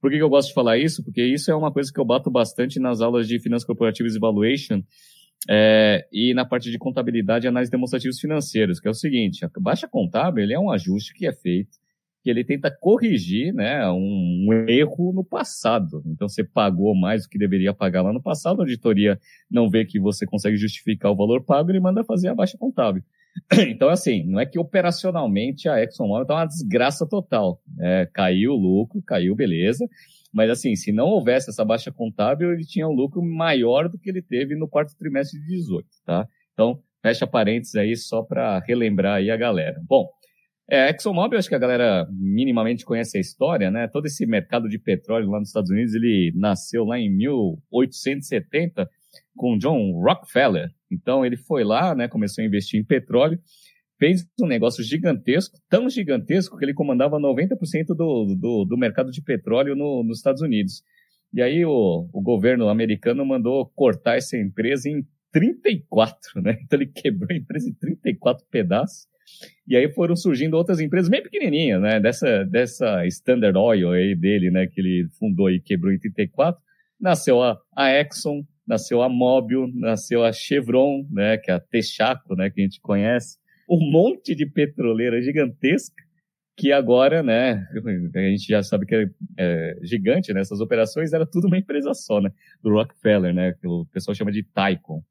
[0.00, 1.02] Por que, eu gosto de falar isso?
[1.02, 4.18] Porque isso é uma coisa que eu bato bastante nas aulas de Finanças Corporativas e
[4.18, 4.82] Valuation,
[5.48, 9.44] É, e na parte de contabilidade e análise de demonstrativos financeiros, que é o seguinte,
[9.44, 11.76] a baixa contábil é um ajuste que é feito,
[12.26, 16.02] que ele tenta corrigir né, um, um, erro no passado.
[16.06, 19.16] Então você pagou mais do que deveria pagar lá no passado, a auditoria
[19.48, 23.04] não vê que você consegue justificar o valor pago, ele manda fazer a baixa contábil.
[23.68, 27.62] Então, assim, não é que operacionalmente a ExxonMobil está uma desgraça total.
[27.78, 29.86] É, caiu o lucro, caiu, beleza,
[30.32, 34.10] mas assim, se não houvesse essa baixa contábil, ele tinha um lucro maior do que
[34.10, 36.26] ele teve no quarto trimestre de 18, tá?
[36.54, 39.80] Então, fecha parênteses aí só para relembrar aí a galera.
[39.86, 40.08] Bom,
[40.68, 43.88] é, ExxonMobil, acho que a galera minimamente conhece a história, né?
[43.88, 48.88] Todo esse mercado de petróleo lá nos Estados Unidos, ele nasceu lá em 1870
[49.36, 50.70] com John Rockefeller.
[50.90, 52.08] Então, ele foi lá, né?
[52.08, 53.40] Começou a investir em petróleo
[53.98, 59.22] fez um negócio gigantesco, tão gigantesco que ele comandava 90% do, do, do mercado de
[59.22, 60.82] petróleo no, nos Estados Unidos.
[61.32, 66.58] E aí o, o governo americano mandou cortar essa empresa em 34, né?
[66.62, 69.06] Então ele quebrou a empresa em 34 pedaços.
[69.66, 72.00] E aí foram surgindo outras empresas bem pequenininhas, né?
[72.00, 74.66] Dessa, dessa Standard Oil aí dele, né?
[74.66, 76.60] Que ele fundou e quebrou em 34.
[77.00, 81.36] Nasceu a, a Exxon, nasceu a Mobil, nasceu a Chevron, né?
[81.36, 82.50] Que é a Texaco, né?
[82.50, 86.06] Que a gente conhece um monte de petroleira gigantesca
[86.56, 87.68] que agora, né,
[88.14, 89.06] a gente já sabe que é,
[89.36, 92.30] é gigante, né, essas operações era tudo uma empresa só, né,
[92.62, 95.02] do Rockefeller, né, que o pessoal chama de Tycoon.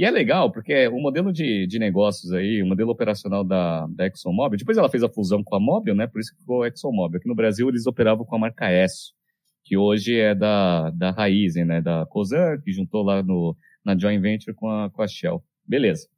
[0.00, 4.06] E é legal, porque o modelo de, de negócios aí, o modelo operacional da, da
[4.06, 7.18] ExxonMobil, depois ela fez a fusão com a Mobil, né, por isso que ficou ExxonMobil.
[7.18, 9.12] Aqui no Brasil eles operavam com a marca S,
[9.62, 14.22] que hoje é da, da Raizen, né, da Cosan, que juntou lá no, na joint
[14.22, 15.44] venture com a, com a Shell.
[15.68, 16.08] Beleza.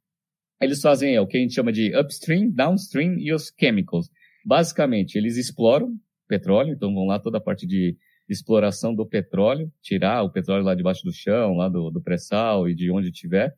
[0.61, 4.09] Eles fazem é, o que a gente chama de upstream, downstream e os chemicals.
[4.45, 5.93] Basicamente, eles exploram
[6.25, 7.97] petróleo, então vão lá toda a parte de
[8.29, 12.73] exploração do petróleo, tirar o petróleo lá debaixo do chão, lá do, do pré-sal e
[12.73, 13.53] de onde tiver.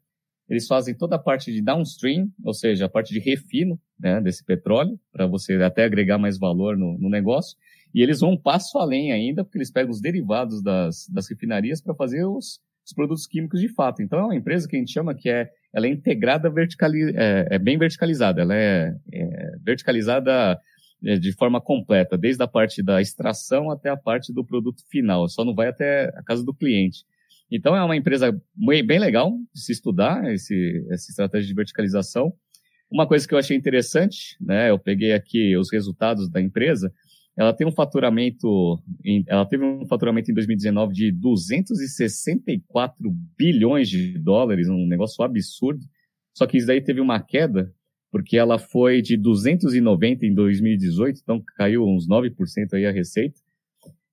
[0.50, 4.44] Eles fazem toda a parte de downstream, ou seja, a parte de refino né, desse
[4.44, 7.58] petróleo, para você até agregar mais valor no, no, negócio.
[7.94, 11.82] E eles vão um passo além ainda, porque eles pegam os derivados das, das refinarias
[11.82, 14.04] para fazer os, os produtos químicos de fato.
[14.04, 17.48] Então é uma empresa que a gente chama que é, ela é integrada, verticali, é,
[17.52, 20.60] é bem verticalizada, ela é, é verticalizada
[21.04, 25.28] é, de forma completa, desde a parte da extração até a parte do produto final,
[25.28, 27.04] só não vai até a casa do cliente.
[27.52, 32.34] Então é uma empresa bem legal de se estudar esse, essa estratégia de verticalização.
[32.92, 36.92] Uma coisa que eu achei interessante, né, eu peguei aqui os resultados da empresa,
[37.38, 38.82] ela tem um faturamento,
[39.28, 45.82] ela teve um faturamento em 2019 de 264 bilhões de dólares, um negócio absurdo.
[46.34, 47.74] Só que isso daí teve uma queda,
[48.10, 53.38] porque ela foi de 290 em 2018, então caiu uns 9% aí a receita.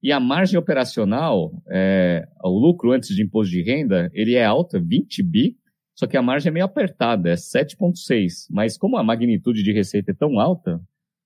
[0.02, 4.80] E a margem operacional, é, o lucro antes de imposto de renda, ele é alta,
[4.80, 5.56] 20 bi,
[5.94, 8.46] só que a margem é meio apertada, é 7,6.
[8.50, 10.80] Mas como a magnitude de receita é tão alta,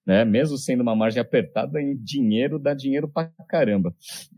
[0.07, 0.25] né?
[0.25, 3.95] Mesmo sendo uma margem apertada em dinheiro, dá dinheiro pra caramba.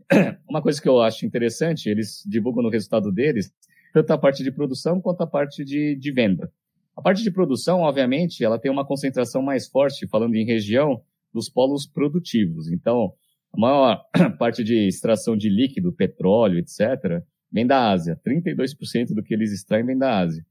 [0.49, 3.53] Uma coisa que eu acho interessante, eles divulgam no resultado deles,
[3.93, 6.51] tanto a parte de produção quanto a parte de, de venda.
[6.97, 11.47] A parte de produção, obviamente, ela tem uma concentração mais forte, falando em região, dos
[11.47, 12.71] polos produtivos.
[12.71, 13.13] Então,
[13.53, 14.03] a maior
[14.37, 18.19] parte de extração de líquido, petróleo, etc., vem da Ásia.
[18.25, 20.45] 32% do que eles extraem vem da Ásia.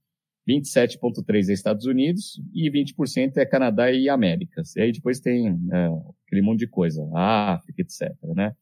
[0.49, 4.74] 27,3% é Estados Unidos e 20% é Canadá e Américas.
[4.76, 5.88] E aí depois tem é,
[6.26, 8.14] aquele monte de coisa, África, etc.
[8.34, 8.55] Né?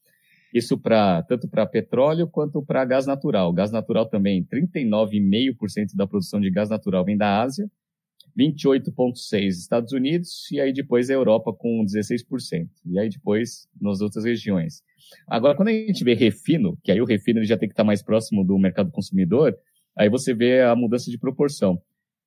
[0.52, 3.52] Isso para tanto para petróleo quanto para gás natural.
[3.52, 7.70] Gás natural também, 39,5% da produção de gás natural vem da Ásia,
[8.38, 12.68] 28,6% Estados Unidos e aí depois a Europa com 16%.
[12.84, 14.82] E aí depois nas outras regiões.
[15.26, 17.84] Agora, quando a gente vê refino, que aí o refino ele já tem que estar
[17.84, 19.56] mais próximo do mercado consumidor,
[19.96, 21.80] Aí você vê a mudança de proporção.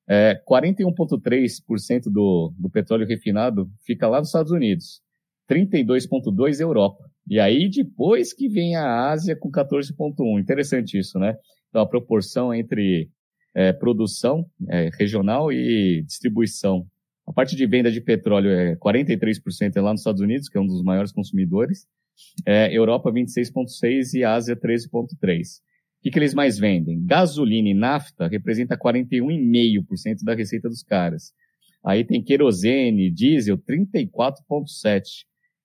[0.08, 5.00] É, 41,3% do, do petróleo refinado fica lá nos Estados Unidos,
[5.48, 7.04] 32,2% Europa.
[7.28, 10.40] E aí depois que vem a Ásia com 14,1%.
[10.40, 11.36] Interessante isso, né?
[11.68, 13.08] Então a proporção entre
[13.54, 16.86] é, produção é, regional e distribuição.
[17.26, 20.60] A parte de venda de petróleo é 43% é lá nos Estados Unidos, que é
[20.60, 21.86] um dos maiores consumidores.
[22.46, 25.60] É, Europa 26,6% e Ásia 13,3%.
[26.00, 27.04] O que, que eles mais vendem?
[27.04, 31.34] Gasolina e nafta representa 41,5% da receita dos caras.
[31.84, 35.02] Aí tem querosene, diesel, 34,7%.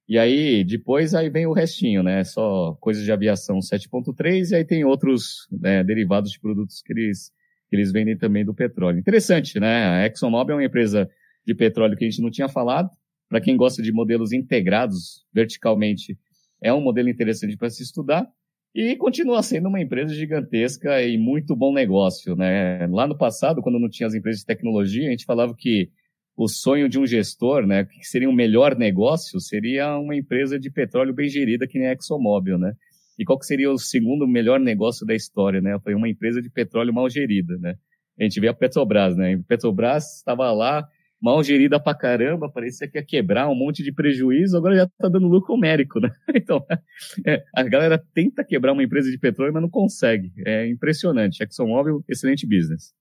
[0.08, 2.24] E aí, depois, aí vem o restinho, né?
[2.24, 4.52] Só coisas de aviação, 7,3%.
[4.52, 7.32] E aí tem outros né, derivados de produtos que eles,
[7.76, 9.00] eles vendem também do petróleo.
[9.00, 9.86] Interessante, né?
[9.88, 11.10] A ExxonMobil é uma empresa
[11.46, 12.90] de petróleo que a gente não tinha falado.
[13.30, 16.18] Para quem gosta de modelos integrados verticalmente,
[16.62, 18.28] é um modelo interessante para se estudar.
[18.74, 22.86] E continua sendo uma empresa gigantesca e muito bom negócio, né?
[22.88, 25.90] Lá no passado, quando não tinha as empresas de tecnologia, a gente falava que
[26.36, 30.70] o sonho de um gestor, né, que seria um melhor negócio, seria uma empresa de
[30.70, 32.74] petróleo bem gerida que nem a ExxonMobil, né?
[33.18, 35.78] E qual que seria o segundo melhor negócio da história, né?
[35.84, 37.76] Foi uma empresa de petróleo mal gerida, né?
[38.20, 39.34] A gente vê a Petrobras, né?
[39.34, 40.88] A Petrobras estava lá
[41.22, 45.10] mal gerida pra caramba, parecia que ia quebrar um monte de prejuízo, agora já tá
[45.10, 46.12] dando lucro numérico, né?
[46.36, 46.64] Então,
[47.26, 50.32] é, a galera tenta quebrar uma empresa de petróleo, mas não consegue.
[50.46, 51.42] É impressionante.
[51.42, 52.94] ExxonMobil, excelente business.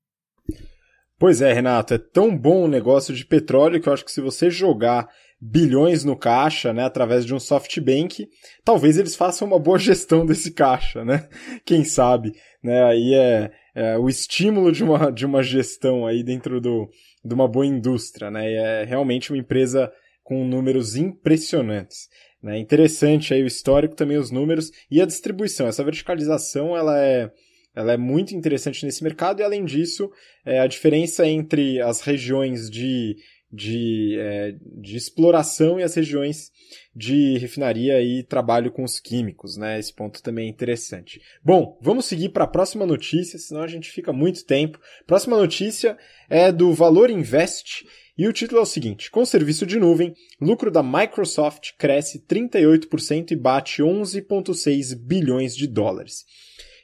[1.19, 4.21] Pois é, Renato, é tão bom o negócio de petróleo que eu acho que se
[4.21, 5.09] você jogar
[5.47, 8.26] bilhões no caixa, né, através de um softbank,
[8.64, 11.28] talvez eles façam uma boa gestão desse caixa, né?
[11.66, 12.32] Quem sabe,
[12.62, 12.82] né?
[12.84, 16.88] Aí é, é o estímulo de uma, de uma gestão aí dentro do,
[17.22, 18.51] de uma boa indústria, né?
[18.51, 19.92] E é realmente uma empresa
[20.22, 22.09] com números impressionantes.
[22.42, 22.59] Né?
[22.59, 25.66] Interessante aí o histórico, também os números e a distribuição.
[25.66, 27.30] Essa verticalização ela é,
[27.74, 30.11] ela é muito interessante nesse mercado e, além disso,
[30.45, 33.16] é, a diferença entre as regiões de,
[33.55, 36.50] de, é, de exploração e as regiões
[36.94, 39.78] de refinaria e trabalho com os químicos, né?
[39.78, 41.20] Esse ponto também é interessante.
[41.42, 44.80] Bom, vamos seguir para a próxima notícia, senão a gente fica muito tempo.
[45.07, 45.96] Próxima notícia
[46.28, 47.84] é do Valor Invest
[48.16, 53.32] e o título é o seguinte: com serviço de nuvem, lucro da Microsoft cresce 38%
[53.32, 56.24] e bate 11,6 bilhões de dólares.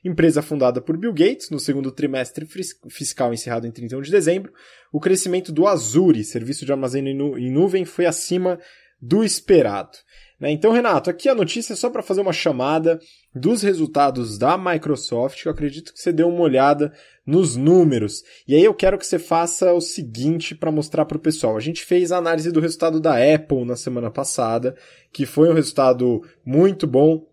[0.04, 2.46] Empresa fundada por Bill Gates no segundo trimestre
[2.88, 4.52] fiscal encerrado em 31 de dezembro,
[4.92, 8.58] o crescimento do Azure, serviço de armazenamento em nuvem, foi acima
[9.00, 9.98] do esperado.
[10.38, 10.50] Né?
[10.50, 12.98] Então, Renato, aqui a notícia é só para fazer uma chamada
[13.34, 16.92] dos resultados da Microsoft, eu acredito que você deu uma olhada
[17.26, 18.24] nos números.
[18.48, 21.56] E aí eu quero que você faça o seguinte para mostrar para o pessoal.
[21.56, 24.74] A gente fez a análise do resultado da Apple na semana passada,
[25.12, 27.29] que foi um resultado muito bom.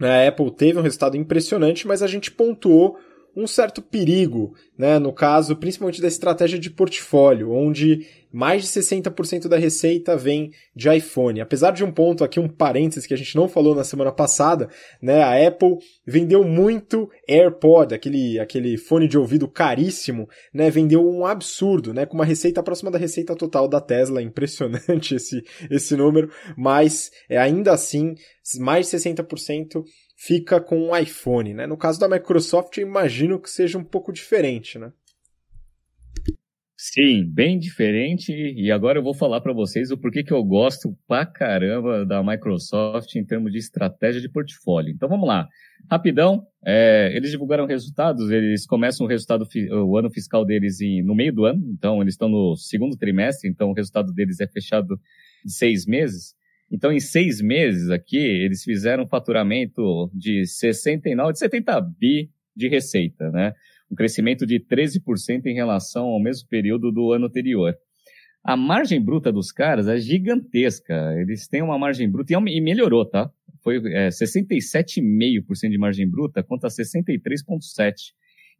[0.00, 2.98] A Apple teve um resultado impressionante, mas a gente pontuou
[3.36, 4.98] um certo perigo, né?
[4.98, 10.88] No caso, principalmente da estratégia de portfólio, onde mais de 60% da receita vem de
[10.94, 11.40] iPhone.
[11.40, 14.68] Apesar de um ponto aqui, um parênteses que a gente não falou na semana passada,
[15.02, 15.22] né?
[15.22, 20.70] A Apple vendeu muito AirPod, aquele, aquele fone de ouvido caríssimo, né?
[20.70, 22.06] Vendeu um absurdo, né?
[22.06, 24.22] Com uma receita próxima da receita total da Tesla.
[24.30, 28.14] Impressionante esse, esse número, mas é, ainda assim,
[28.58, 29.82] mais de 60%
[30.20, 31.66] fica com o iPhone, né?
[31.66, 34.92] No caso da Microsoft, eu imagino que seja um pouco diferente, né?
[36.76, 38.30] Sim, bem diferente.
[38.30, 42.22] E agora eu vou falar para vocês o porquê que eu gosto pra caramba da
[42.22, 44.92] Microsoft em termos de estratégia de portfólio.
[44.92, 45.48] Então vamos lá.
[45.90, 49.46] Rapidão, é, eles divulgaram resultados, eles começam o resultado,
[49.86, 53.48] o ano fiscal deles em, no meio do ano, então eles estão no segundo trimestre,
[53.48, 55.00] então o resultado deles é fechado
[55.42, 56.34] de seis meses.
[56.70, 62.68] Então, em seis meses aqui, eles fizeram um faturamento de 69, de 70 bi de
[62.68, 63.52] receita, né?
[63.90, 67.74] Um crescimento de 13% em relação ao mesmo período do ano anterior.
[68.42, 71.14] A margem bruta dos caras é gigantesca.
[71.18, 73.30] Eles têm uma margem bruta e melhorou, tá?
[73.62, 77.94] Foi é, 67,5% de margem bruta contra 63,7%.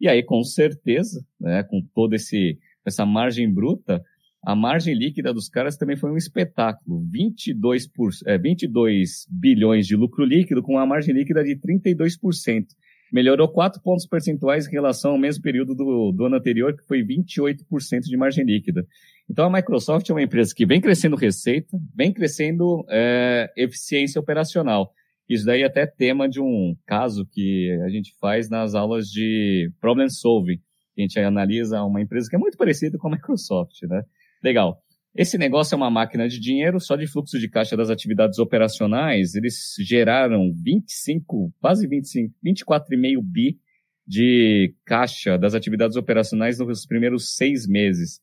[0.01, 4.03] E aí, com certeza, né, com toda esse, essa margem bruta,
[4.43, 7.05] a margem líquida dos caras também foi um espetáculo.
[7.11, 12.67] 22, por, é, 22 bilhões de lucro líquido com uma margem líquida de 32%.
[13.13, 17.05] Melhorou 4 pontos percentuais em relação ao mesmo período do, do ano anterior, que foi
[17.05, 18.87] 28% de margem líquida.
[19.29, 24.93] Então a Microsoft é uma empresa que vem crescendo receita, vem crescendo é, eficiência operacional.
[25.29, 29.71] Isso daí é até tema de um caso que a gente faz nas aulas de
[29.81, 30.61] problem solving.
[30.97, 34.03] A gente analisa uma empresa que é muito parecida com a Microsoft, né?
[34.43, 34.83] Legal.
[35.15, 39.35] Esse negócio é uma máquina de dinheiro, só de fluxo de caixa das atividades operacionais,
[39.35, 43.59] eles geraram 25, quase 25, 24,5 bi
[44.07, 48.21] de caixa das atividades operacionais nos primeiros seis meses,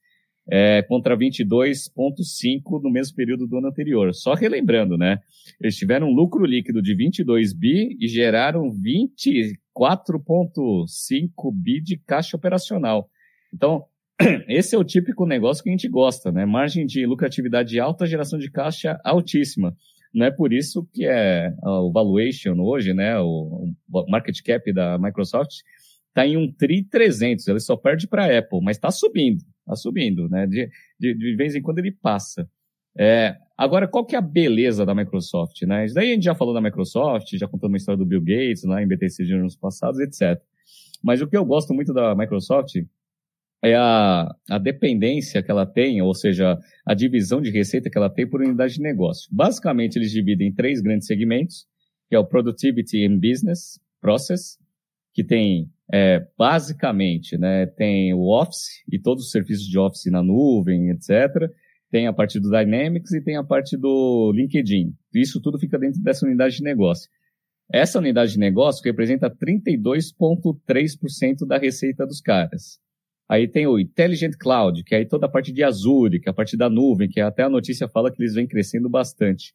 [0.49, 4.13] é, contra 22,5 no mesmo período do ano anterior.
[4.13, 5.20] Só relembrando, né?
[5.59, 13.09] Eles tiveram um lucro líquido de 22 bi e geraram 24,5 bi de caixa operacional.
[13.53, 13.84] Então,
[14.47, 16.45] esse é o típico negócio que a gente gosta, né?
[16.45, 19.76] Margem de lucratividade alta, geração de caixa altíssima.
[20.13, 23.20] Não é por isso que é o valuation hoje, né?
[23.20, 23.72] O,
[24.07, 25.51] market cap da Microsoft
[26.07, 27.47] está em um tri 300.
[27.47, 30.47] Ele só perde para a Apple, mas está subindo, está subindo, né?
[30.47, 32.49] De, de, de, vez em quando ele passa.
[32.97, 35.86] É, agora, qual que é a beleza da Microsoft, né?
[35.86, 38.63] Isso daí a gente já falou da Microsoft, já contou uma história do Bill Gates
[38.63, 40.41] lá em BTC de anos passados, etc.
[41.03, 42.76] Mas o que eu gosto muito da Microsoft
[43.64, 48.10] é a, a dependência que ela tem, ou seja, a divisão de receita que ela
[48.10, 49.30] tem por unidade de negócio.
[49.32, 51.66] Basicamente, eles dividem em três grandes segmentos,
[52.08, 54.58] que é o Productivity and Business, Process,
[55.14, 60.22] que tem é, basicamente, né, tem o Office e todos os serviços de Office na
[60.22, 61.49] nuvem, etc.
[61.89, 64.93] Tem a parte do Dynamics e tem a parte do LinkedIn.
[65.16, 67.10] Isso tudo fica dentro dessa unidade de negócio.
[67.72, 72.80] Essa unidade de negócio representa 32,3% da receita dos caras.
[73.30, 76.32] Aí tem o Intelligent Cloud, que é aí toda a parte de Azure, que é
[76.32, 79.53] a parte da nuvem, que até a notícia fala que eles vêm crescendo bastante.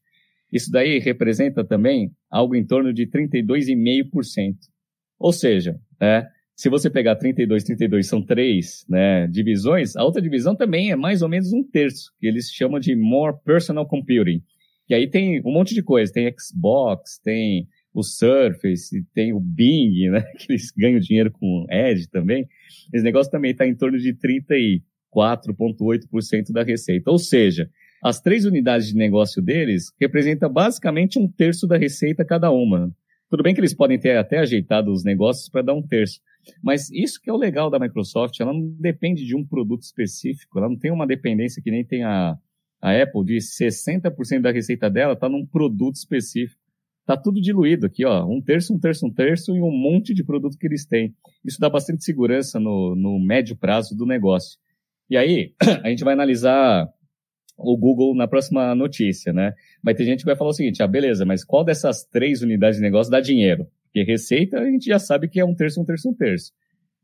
[0.53, 4.57] Isso daí representa também algo em torno de 32,5%.
[5.19, 10.55] Ou seja, né, se você pegar 32, 32 são três né, divisões, a outra divisão
[10.55, 14.43] também é mais ou menos um terço, que eles chamam de More Personal Computing.
[14.89, 20.11] E aí tem um monte de coisa, tem Xbox, tem o Surface, tem o Bing,
[20.11, 22.49] né, que eles ganham dinheiro com Edge também.
[22.93, 27.11] Esse negócio também está em torno de 34,8% da receita.
[27.11, 27.71] Ou seja,
[28.03, 32.91] as três unidades de negócio deles representam basicamente um terço da receita cada uma.
[33.29, 36.21] Tudo bem que eles podem ter até ajeitado os negócios para dar um terço.
[36.63, 40.59] Mas isso que é o legal da Microsoft, ela não depende de um produto específico,
[40.59, 42.37] ela não tem uma dependência que nem tem a,
[42.81, 46.61] a Apple, de 60% da receita dela está num produto específico.
[47.05, 48.25] Tá tudo diluído aqui, ó.
[48.27, 51.15] Um terço, um terço, um terço e um monte de produto que eles têm.
[51.45, 54.59] Isso dá bastante segurança no, no médio prazo do negócio.
[55.11, 56.89] E aí, a gente vai analisar
[57.59, 59.53] o Google na próxima notícia, né?
[59.83, 62.77] Vai ter gente que vai falar o seguinte, ah, beleza, mas qual dessas três unidades
[62.77, 63.67] de negócio dá dinheiro?
[63.85, 66.53] Porque receita a gente já sabe que é um terço, um terço, um terço.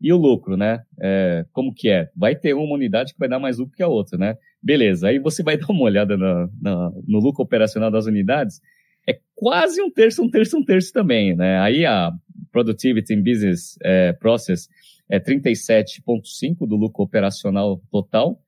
[0.00, 0.80] E o lucro, né?
[1.00, 2.08] É, como que é?
[2.16, 4.36] Vai ter uma unidade que vai dar mais lucro que a outra, né?
[4.62, 8.60] Beleza, aí você vai dar uma olhada na, na, no lucro operacional das unidades
[9.08, 11.58] é quase um terço, um terço, um terço também, né?
[11.60, 12.12] Aí a
[12.52, 14.68] Productivity in Business é, Process
[15.10, 18.38] é 37,5% do lucro operacional total,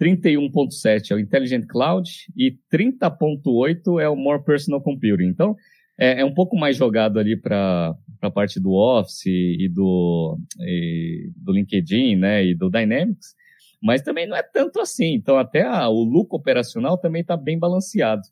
[0.00, 5.24] 31,7% é o Intelligent Cloud e 30,8% é o More Personal Computing.
[5.24, 5.56] Então,
[5.98, 11.30] é, é um pouco mais jogado ali para a parte do Office e do, e
[11.36, 13.34] do LinkedIn, né, e do Dynamics,
[13.82, 15.14] mas também não é tanto assim.
[15.14, 18.22] Então, até a, o lucro operacional também está bem balanceado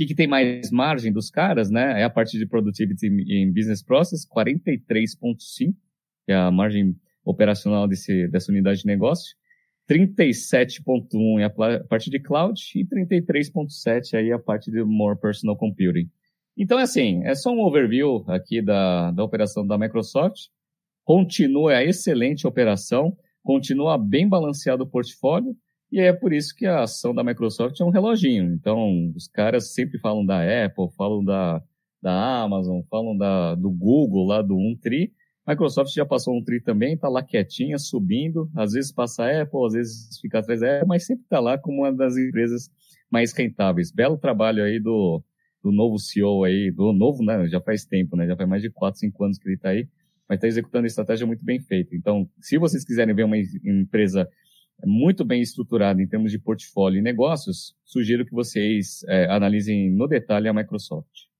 [0.00, 2.00] que, que tem mais margem dos caras, né?
[2.00, 5.74] É a parte de Productivity em Business Process, 43,5%,
[6.24, 9.36] que é a margem operacional desse, dessa unidade de negócio.
[9.90, 16.08] 37,1% é a parte de Cloud e 33,7% aí a parte de More Personal Computing.
[16.56, 20.46] Então, é assim, é só um overview aqui da, da operação da Microsoft.
[21.04, 25.54] Continua a excelente operação, continua bem balanceado o portfólio,
[25.92, 28.52] e é por isso que a ação da Microsoft é um reloginho.
[28.54, 31.62] Então, os caras sempre falam da Apple, falam da,
[32.00, 35.10] da Amazon, falam da, do Google, lá do 1Tri.
[35.46, 38.48] Microsoft já passou um tri também, está lá quietinha, subindo.
[38.54, 41.58] Às vezes passa a Apple, às vezes fica atrás da Apple, mas sempre está lá
[41.58, 42.70] como uma das empresas
[43.10, 43.90] mais rentáveis.
[43.90, 45.20] Belo trabalho aí do,
[45.62, 47.48] do novo CEO aí, do novo, né?
[47.48, 48.26] Já faz tempo, né?
[48.26, 49.88] Já faz mais de 4, 5 anos que ele está aí,
[50.28, 51.96] mas está executando a estratégia muito bem feita.
[51.96, 54.28] Então, se vocês quiserem ver uma empresa
[54.84, 60.06] muito bem estruturado em termos de portfólio e negócios, sugiro que vocês é, analisem no
[60.06, 61.30] detalhe a Microsoft.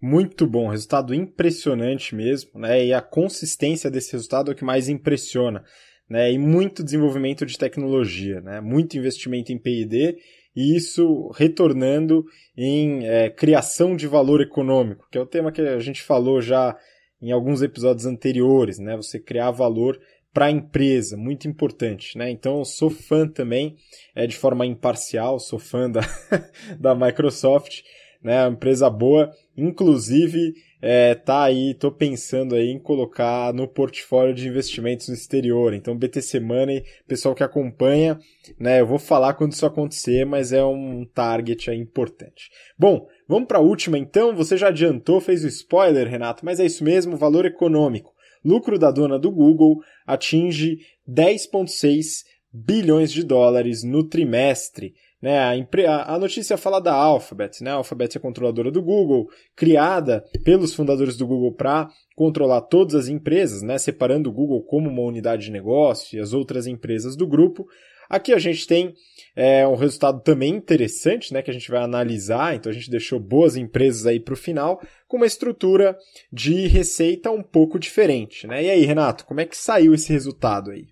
[0.00, 2.86] Muito bom, resultado impressionante mesmo, né?
[2.86, 5.62] E a consistência desse resultado é o que mais impressiona,
[6.10, 6.32] né?
[6.32, 8.60] E muito desenvolvimento de tecnologia, né?
[8.60, 10.18] Muito investimento em P&D
[10.56, 12.24] e isso retornando
[12.56, 16.76] em é, criação de valor econômico, que é o tema que a gente falou já
[17.20, 18.96] em alguns episódios anteriores, né?
[18.96, 19.98] Você criar valor
[20.32, 22.30] para a empresa, muito importante, né?
[22.30, 23.76] Então sou fã também,
[24.14, 26.00] é de forma imparcial, sou fã da,
[26.80, 27.82] da Microsoft,
[28.22, 28.46] né?
[28.46, 34.48] Uma empresa boa, inclusive é, tá aí, tô pensando aí em colocar no portfólio de
[34.48, 35.74] investimentos no exterior.
[35.74, 38.18] Então BTC Money, pessoal que acompanha,
[38.58, 38.80] né?
[38.80, 42.50] Eu vou falar quando isso acontecer, mas é um target aí importante.
[42.78, 44.34] Bom, vamos para a última então.
[44.34, 48.12] Você já adiantou, fez o spoiler, Renato, mas é isso mesmo, valor econômico
[48.44, 50.78] lucro da dona do Google atinge
[51.08, 54.94] 10,6 bilhões de dólares no trimestre.
[55.20, 57.70] Né, a, a, notícia fala da Alphabet, né?
[57.70, 63.08] A Alphabet é controladora do Google, criada pelos fundadores do Google para controlar todas as
[63.08, 63.78] empresas, né?
[63.78, 67.68] Separando o Google como uma unidade de negócio e as outras empresas do grupo.
[68.12, 68.92] Aqui a gente tem
[69.34, 72.54] é, um resultado também interessante, né, que a gente vai analisar.
[72.54, 75.96] Então a gente deixou boas empresas aí para o final, com uma estrutura
[76.30, 78.64] de receita um pouco diferente, né?
[78.64, 80.88] E aí, Renato, como é que saiu esse resultado aí?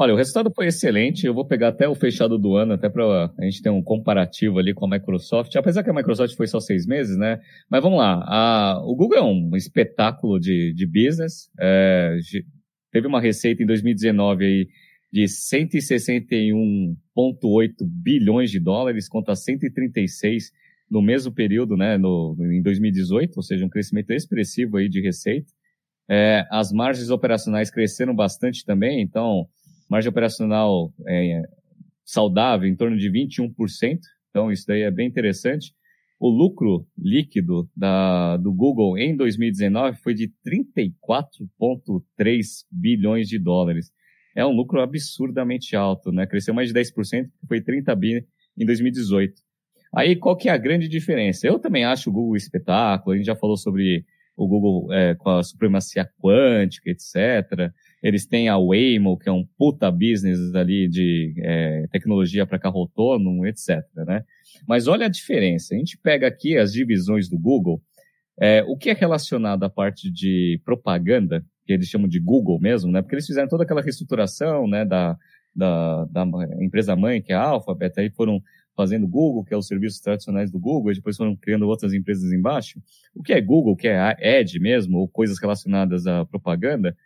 [0.00, 1.24] Olha, o resultado foi excelente.
[1.24, 4.58] Eu vou pegar até o fechado do ano, até para a gente ter um comparativo
[4.58, 5.54] ali com a Microsoft.
[5.54, 7.38] Apesar que a Microsoft foi só seis meses, né?
[7.70, 8.24] Mas vamos lá.
[8.26, 11.50] A, o Google é um espetáculo de, de business.
[11.60, 12.16] É,
[12.90, 14.66] teve uma receita em 2019 aí
[15.12, 20.50] de 161,8 bilhões de dólares contra 136
[20.90, 25.52] no mesmo período, né, no, em 2018, ou seja, um crescimento expressivo aí de receita.
[26.10, 29.46] É, as margens operacionais cresceram bastante também, então,
[29.88, 31.42] margem operacional é,
[32.04, 34.00] saudável em torno de 21%,
[34.30, 35.72] então isso daí é bem interessante.
[36.18, 43.92] O lucro líquido da, do Google em 2019 foi de 34,3 bilhões de dólares.
[44.34, 46.26] É um lucro absurdamente alto, né?
[46.26, 48.26] Cresceu mais de 10%, foi 30 bi
[48.58, 49.34] em 2018.
[49.94, 51.46] Aí, qual que é a grande diferença?
[51.46, 54.04] Eu também acho o Google espetáculo, a gente já falou sobre
[54.36, 57.70] o Google é, com a supremacia quântica, etc.
[58.02, 62.80] Eles têm a Waymo, que é um puta business ali de é, tecnologia para carro
[62.80, 63.82] autônomo, etc.
[63.94, 64.24] Né?
[64.66, 65.74] Mas olha a diferença.
[65.74, 67.82] A gente pega aqui as divisões do Google,
[68.40, 72.90] é, o que é relacionado à parte de propaganda, que eles chamam de Google mesmo,
[72.90, 73.02] né?
[73.02, 75.16] Porque eles fizeram toda aquela reestruturação, né, da,
[75.54, 76.24] da, da
[76.60, 78.42] empresa mãe, que é a Alphabet, aí foram
[78.74, 82.32] fazendo Google, que é os serviços tradicionais do Google, e depois foram criando outras empresas
[82.32, 82.80] embaixo.
[83.14, 86.96] O que é Google, que é a Ad mesmo, ou coisas relacionadas à propaganda,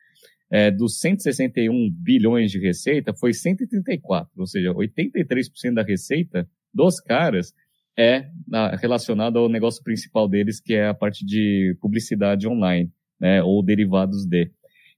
[0.49, 7.53] é, dos 161 bilhões de receita, foi 134, ou seja, 83% da receita dos caras
[7.99, 8.29] é
[8.79, 14.25] relacionada ao negócio principal deles, que é a parte de publicidade online, né, ou derivados
[14.25, 14.51] de.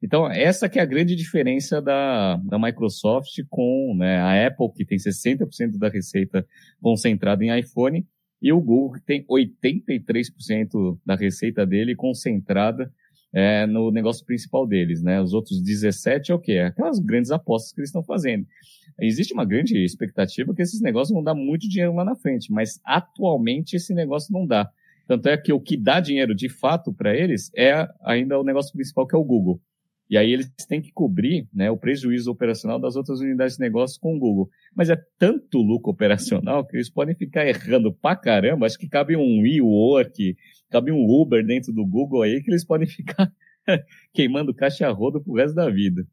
[0.03, 4.85] Então, essa que é a grande diferença da, da Microsoft com né, a Apple, que
[4.85, 6.47] tem 60% da receita
[6.81, 8.07] concentrada em iPhone,
[8.41, 12.93] e o Google, que tem 83% da receita dele concentrada
[13.33, 15.21] é, no negócio principal deles, né?
[15.21, 16.53] Os outros 17 é o quê?
[16.53, 18.47] É aquelas grandes apostas que eles estão fazendo.
[19.01, 22.81] Existe uma grande expectativa que esses negócios vão dar muito dinheiro lá na frente, mas
[22.85, 24.71] atualmente esse negócio não dá.
[25.09, 28.75] Tanto é que o que dá dinheiro de fato para eles é ainda o negócio
[28.75, 29.59] principal que é o Google.
[30.11, 33.99] E aí eles têm que cobrir né, o prejuízo operacional das outras unidades de negócio
[33.99, 34.51] com o Google.
[34.77, 38.67] Mas é tanto lucro operacional que eles podem ficar errando pra caramba.
[38.67, 40.37] Acho que cabe um WeWork,
[40.71, 43.33] cabe um Uber dentro do Google aí que eles podem ficar
[44.13, 46.07] queimando caixa rodo pro resto da vida.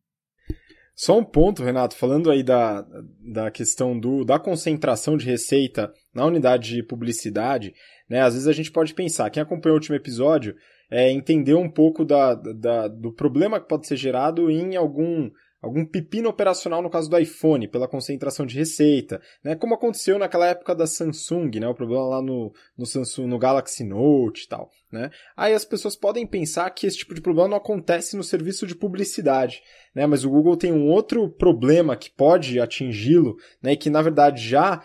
[0.95, 2.85] Só um ponto, Renato, falando aí da,
[3.19, 7.73] da questão do, da concentração de receita na unidade de publicidade,
[8.09, 8.21] né?
[8.21, 10.55] Às vezes a gente pode pensar, quem acompanhou o último episódio
[10.89, 15.31] é, entender um pouco da, da, do problema que pode ser gerado em algum,
[15.61, 19.55] algum pepino operacional no caso do iPhone, pela concentração de receita, né?
[19.55, 21.67] Como aconteceu naquela época da Samsung, né?
[21.67, 25.09] O problema lá no, no Samsung, no Galaxy Note e tal, né?
[25.35, 28.75] Aí as pessoas podem pensar que esse tipo de problema não acontece no serviço de
[28.75, 29.61] publicidade,
[29.93, 30.05] né?
[30.05, 33.73] Mas o Google tem um outro problema que pode atingi-lo, né?
[33.73, 34.83] E que na verdade já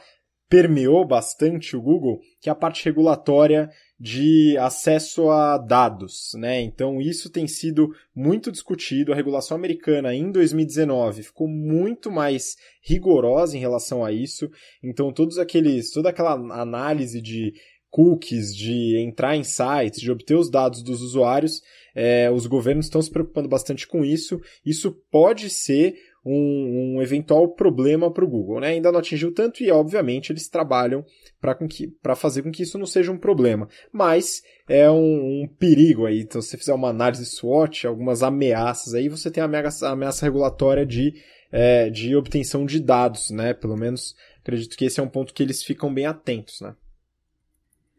[0.51, 6.61] permeou bastante o Google, que é a parte regulatória de acesso a dados, né?
[6.61, 9.12] Então isso tem sido muito discutido.
[9.12, 14.51] A regulação americana em 2019 ficou muito mais rigorosa em relação a isso.
[14.82, 17.53] Então todos aqueles, toda aquela análise de
[17.88, 21.61] cookies, de entrar em sites, de obter os dados dos usuários,
[21.94, 24.40] é, os governos estão se preocupando bastante com isso.
[24.64, 25.94] Isso pode ser
[26.25, 28.61] um, um eventual problema para o Google.
[28.61, 28.68] Né?
[28.68, 31.05] Ainda não atingiu tanto e, obviamente, eles trabalham
[31.41, 33.68] para fazer com que isso não seja um problema.
[33.93, 36.21] Mas é um, um, perigo aí.
[36.21, 40.27] Então, se você fizer uma análise SWOT, algumas ameaças aí, você tem a ameaça, ameaça
[40.27, 41.14] regulatória de,
[41.51, 43.55] é, de obtenção de dados, né?
[43.55, 46.75] Pelo menos acredito que esse é um ponto que eles ficam bem atentos, né?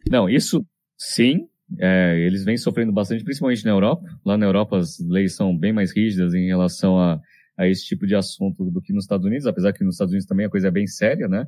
[0.09, 0.65] Não, isso
[0.97, 1.47] sim.
[1.79, 4.03] É, eles vêm sofrendo bastante, principalmente na Europa.
[4.25, 7.19] Lá na Europa as leis são bem mais rígidas em relação a
[7.57, 10.27] a esse tipo de assunto do que nos Estados Unidos, apesar que nos Estados Unidos
[10.27, 11.47] também a coisa é bem séria, né?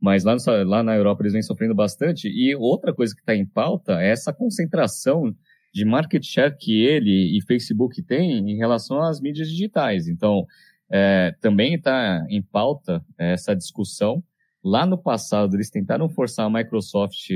[0.00, 2.28] Mas lá, no, lá na Europa eles vêm sofrendo bastante.
[2.28, 5.34] E outra coisa que está em pauta é essa concentração
[5.72, 10.08] de market share que ele e Facebook têm em relação às mídias digitais.
[10.08, 10.46] Então,
[10.90, 14.24] é, também está em pauta essa discussão.
[14.64, 17.30] Lá no passado, eles tentaram forçar a Microsoft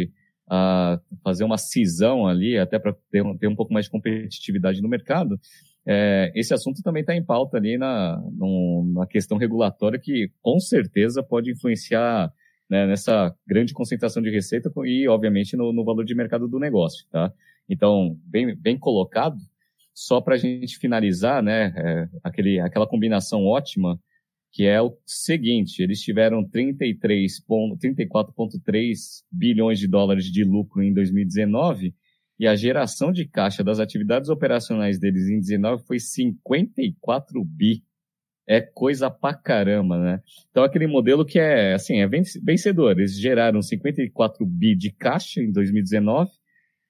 [0.48, 4.88] a fazer uma cisão ali, até para ter, ter um pouco mais de competitividade no
[4.88, 5.38] mercado
[5.86, 10.58] é, esse assunto também está em pauta ali na, no, na questão regulatória que com
[10.58, 12.32] certeza pode influenciar
[12.68, 17.06] né, nessa grande concentração de receita e, obviamente, no, no, valor de mercado do negócio,
[17.10, 17.30] tá?
[17.68, 19.36] Então, bem, bem colocado.
[19.92, 24.00] Só para a gente finalizar, né, é, aquele, aquela combinação ótima,
[24.50, 31.94] que é o seguinte, eles tiveram 34,3 bilhões de dólares de lucro em 2019
[32.38, 37.82] e a geração de caixa das atividades operacionais deles em 19 foi 54 bi.
[38.46, 40.20] É coisa pra caramba, né?
[40.50, 42.92] Então aquele modelo que é, assim, é vencedor.
[42.92, 46.30] Eles geraram 54 bi de caixa em 2019,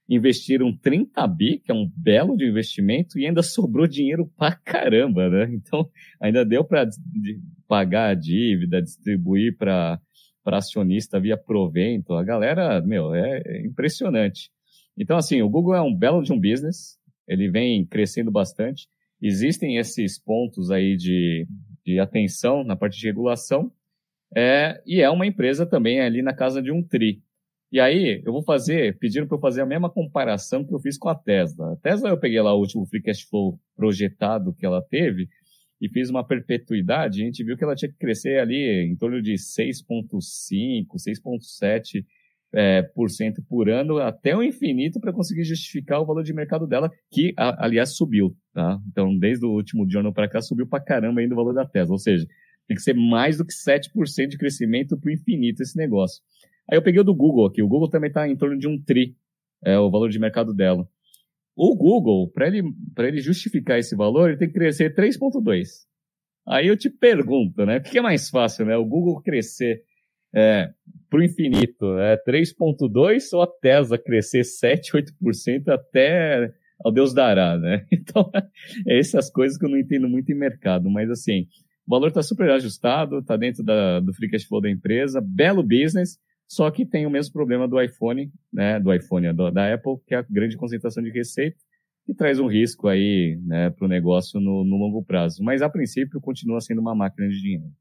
[0.08, 5.28] investiram 30 bi, que é um belo de investimento, e ainda sobrou dinheiro pra caramba,
[5.28, 5.48] né?
[5.52, 5.88] Então
[6.20, 6.88] ainda deu para
[7.68, 10.00] pagar a dívida, distribuir para
[10.46, 12.14] acionista via provento.
[12.14, 14.50] A galera, meu, é, é impressionante.
[14.98, 18.88] Então, assim, o Google é um belo de um business, ele vem crescendo bastante.
[19.20, 21.46] Existem esses pontos aí de,
[21.84, 23.72] de atenção na parte de regulação,
[24.36, 27.22] é, e é uma empresa também ali na casa de um TRI.
[27.72, 30.96] E aí, eu vou fazer, pediram para eu fazer a mesma comparação que eu fiz
[30.96, 31.72] com a Tesla.
[31.72, 35.28] A Tesla, eu peguei lá o último Free Cash Flow projetado que ela teve
[35.80, 37.20] e fiz uma perpetuidade.
[37.20, 42.04] A gente viu que ela tinha que crescer ali em torno de 6,5%, 6,7%
[42.54, 46.66] é, por cento por ano até o infinito para conseguir justificar o valor de mercado
[46.66, 48.36] dela, que, a, aliás, subiu.
[48.52, 48.78] Tá?
[48.90, 51.92] Então, desde o último ano para cá, subiu para caramba ainda o valor da Tesla.
[51.92, 52.26] Ou seja,
[52.68, 56.22] tem que ser mais do que 7% de crescimento para o infinito esse negócio.
[56.70, 57.60] Aí eu peguei o do Google aqui.
[57.60, 59.16] O Google também está em torno de um tri,
[59.64, 60.88] é o valor de mercado dela.
[61.56, 62.62] O Google, para ele,
[62.98, 65.66] ele justificar esse valor, ele tem que crescer 3,2.
[66.46, 67.78] Aí eu te pergunto, né?
[67.78, 68.76] O que é mais fácil, né?
[68.76, 69.82] O Google crescer
[70.34, 70.70] é,
[71.08, 76.52] para o infinito, é 3,2 ou a Tesla crescer 7, 8% até
[76.84, 77.86] ao Deus dará, né?
[77.92, 78.30] Então,
[78.86, 81.46] é essas coisas que eu não entendo muito em mercado, mas assim,
[81.86, 85.62] o valor está super ajustado, está dentro da, do free cash flow da empresa, belo
[85.62, 86.18] business,
[86.48, 90.14] só que tem o mesmo problema do iPhone, né, do iPhone, do, da Apple, que
[90.14, 91.56] é a grande concentração de receita,
[92.04, 95.42] que traz um risco aí, né, para o negócio no, no longo prazo.
[95.42, 97.72] Mas a princípio continua sendo uma máquina de dinheiro.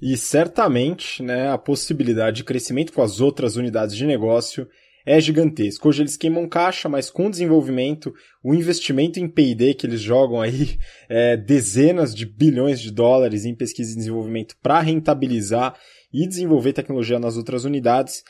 [0.00, 4.66] E certamente, né, a possibilidade de crescimento com as outras unidades de negócio
[5.04, 5.88] é gigantesco.
[5.88, 10.40] Hoje eles queimam caixa, mas com o desenvolvimento, o investimento em P&D que eles jogam
[10.40, 10.78] aí
[11.08, 15.76] é, dezenas de bilhões de dólares em pesquisa e desenvolvimento para rentabilizar
[16.12, 18.22] e desenvolver tecnologia nas outras unidades,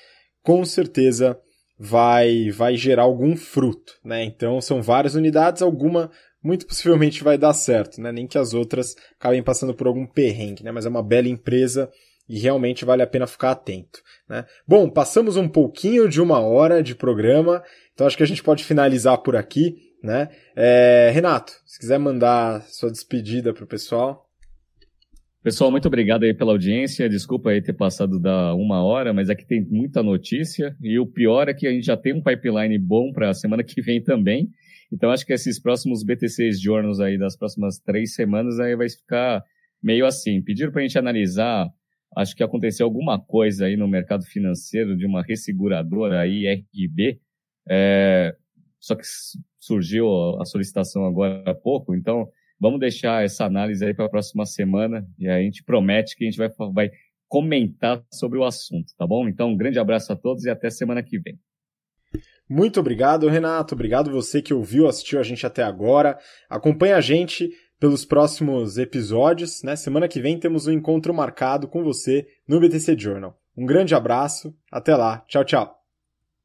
[0.42, 1.38] com certeza
[1.78, 4.22] vai vai gerar algum fruto, né?
[4.22, 6.10] Então são várias unidades, alguma
[6.42, 8.10] muito possivelmente vai dar certo, né?
[8.12, 10.72] Nem que as outras acabem passando por algum perrengue, né?
[10.72, 11.90] Mas é uma bela empresa
[12.30, 14.00] e realmente vale a pena ficar atento.
[14.28, 14.44] Né?
[14.66, 17.60] Bom, passamos um pouquinho de uma hora de programa,
[17.92, 19.74] então acho que a gente pode finalizar por aqui.
[20.00, 20.28] Né?
[20.56, 24.26] É, Renato, se quiser mandar sua despedida para o pessoal.
[25.42, 27.08] Pessoal, muito obrigado aí pela audiência.
[27.08, 30.76] Desculpa aí ter passado da uma hora, mas aqui tem muita notícia.
[30.80, 33.64] E o pior é que a gente já tem um pipeline bom para a semana
[33.64, 34.50] que vem também.
[34.92, 39.42] Então acho que esses próximos BTCs Journals aí das próximas três semanas aí vai ficar
[39.82, 40.42] meio assim.
[40.42, 41.68] Pediram para a gente analisar
[42.16, 47.20] acho que aconteceu alguma coisa aí no mercado financeiro de uma resseguradora aí, RB,
[47.68, 48.34] é,
[48.80, 49.04] só que
[49.58, 52.28] surgiu a solicitação agora há pouco, então
[52.58, 56.30] vamos deixar essa análise aí para a próxima semana e a gente promete que a
[56.30, 56.90] gente vai, vai
[57.28, 59.28] comentar sobre o assunto, tá bom?
[59.28, 61.38] Então, um grande abraço a todos e até semana que vem.
[62.48, 63.74] Muito obrigado, Renato.
[63.74, 66.18] Obrigado você que ouviu, assistiu a gente até agora.
[66.48, 69.62] Acompanhe a gente pelos próximos episódios.
[69.62, 69.76] Né?
[69.76, 73.38] Semana que vem temos um encontro marcado com você no BTC Journal.
[73.56, 75.79] Um grande abraço, até lá, tchau, tchau.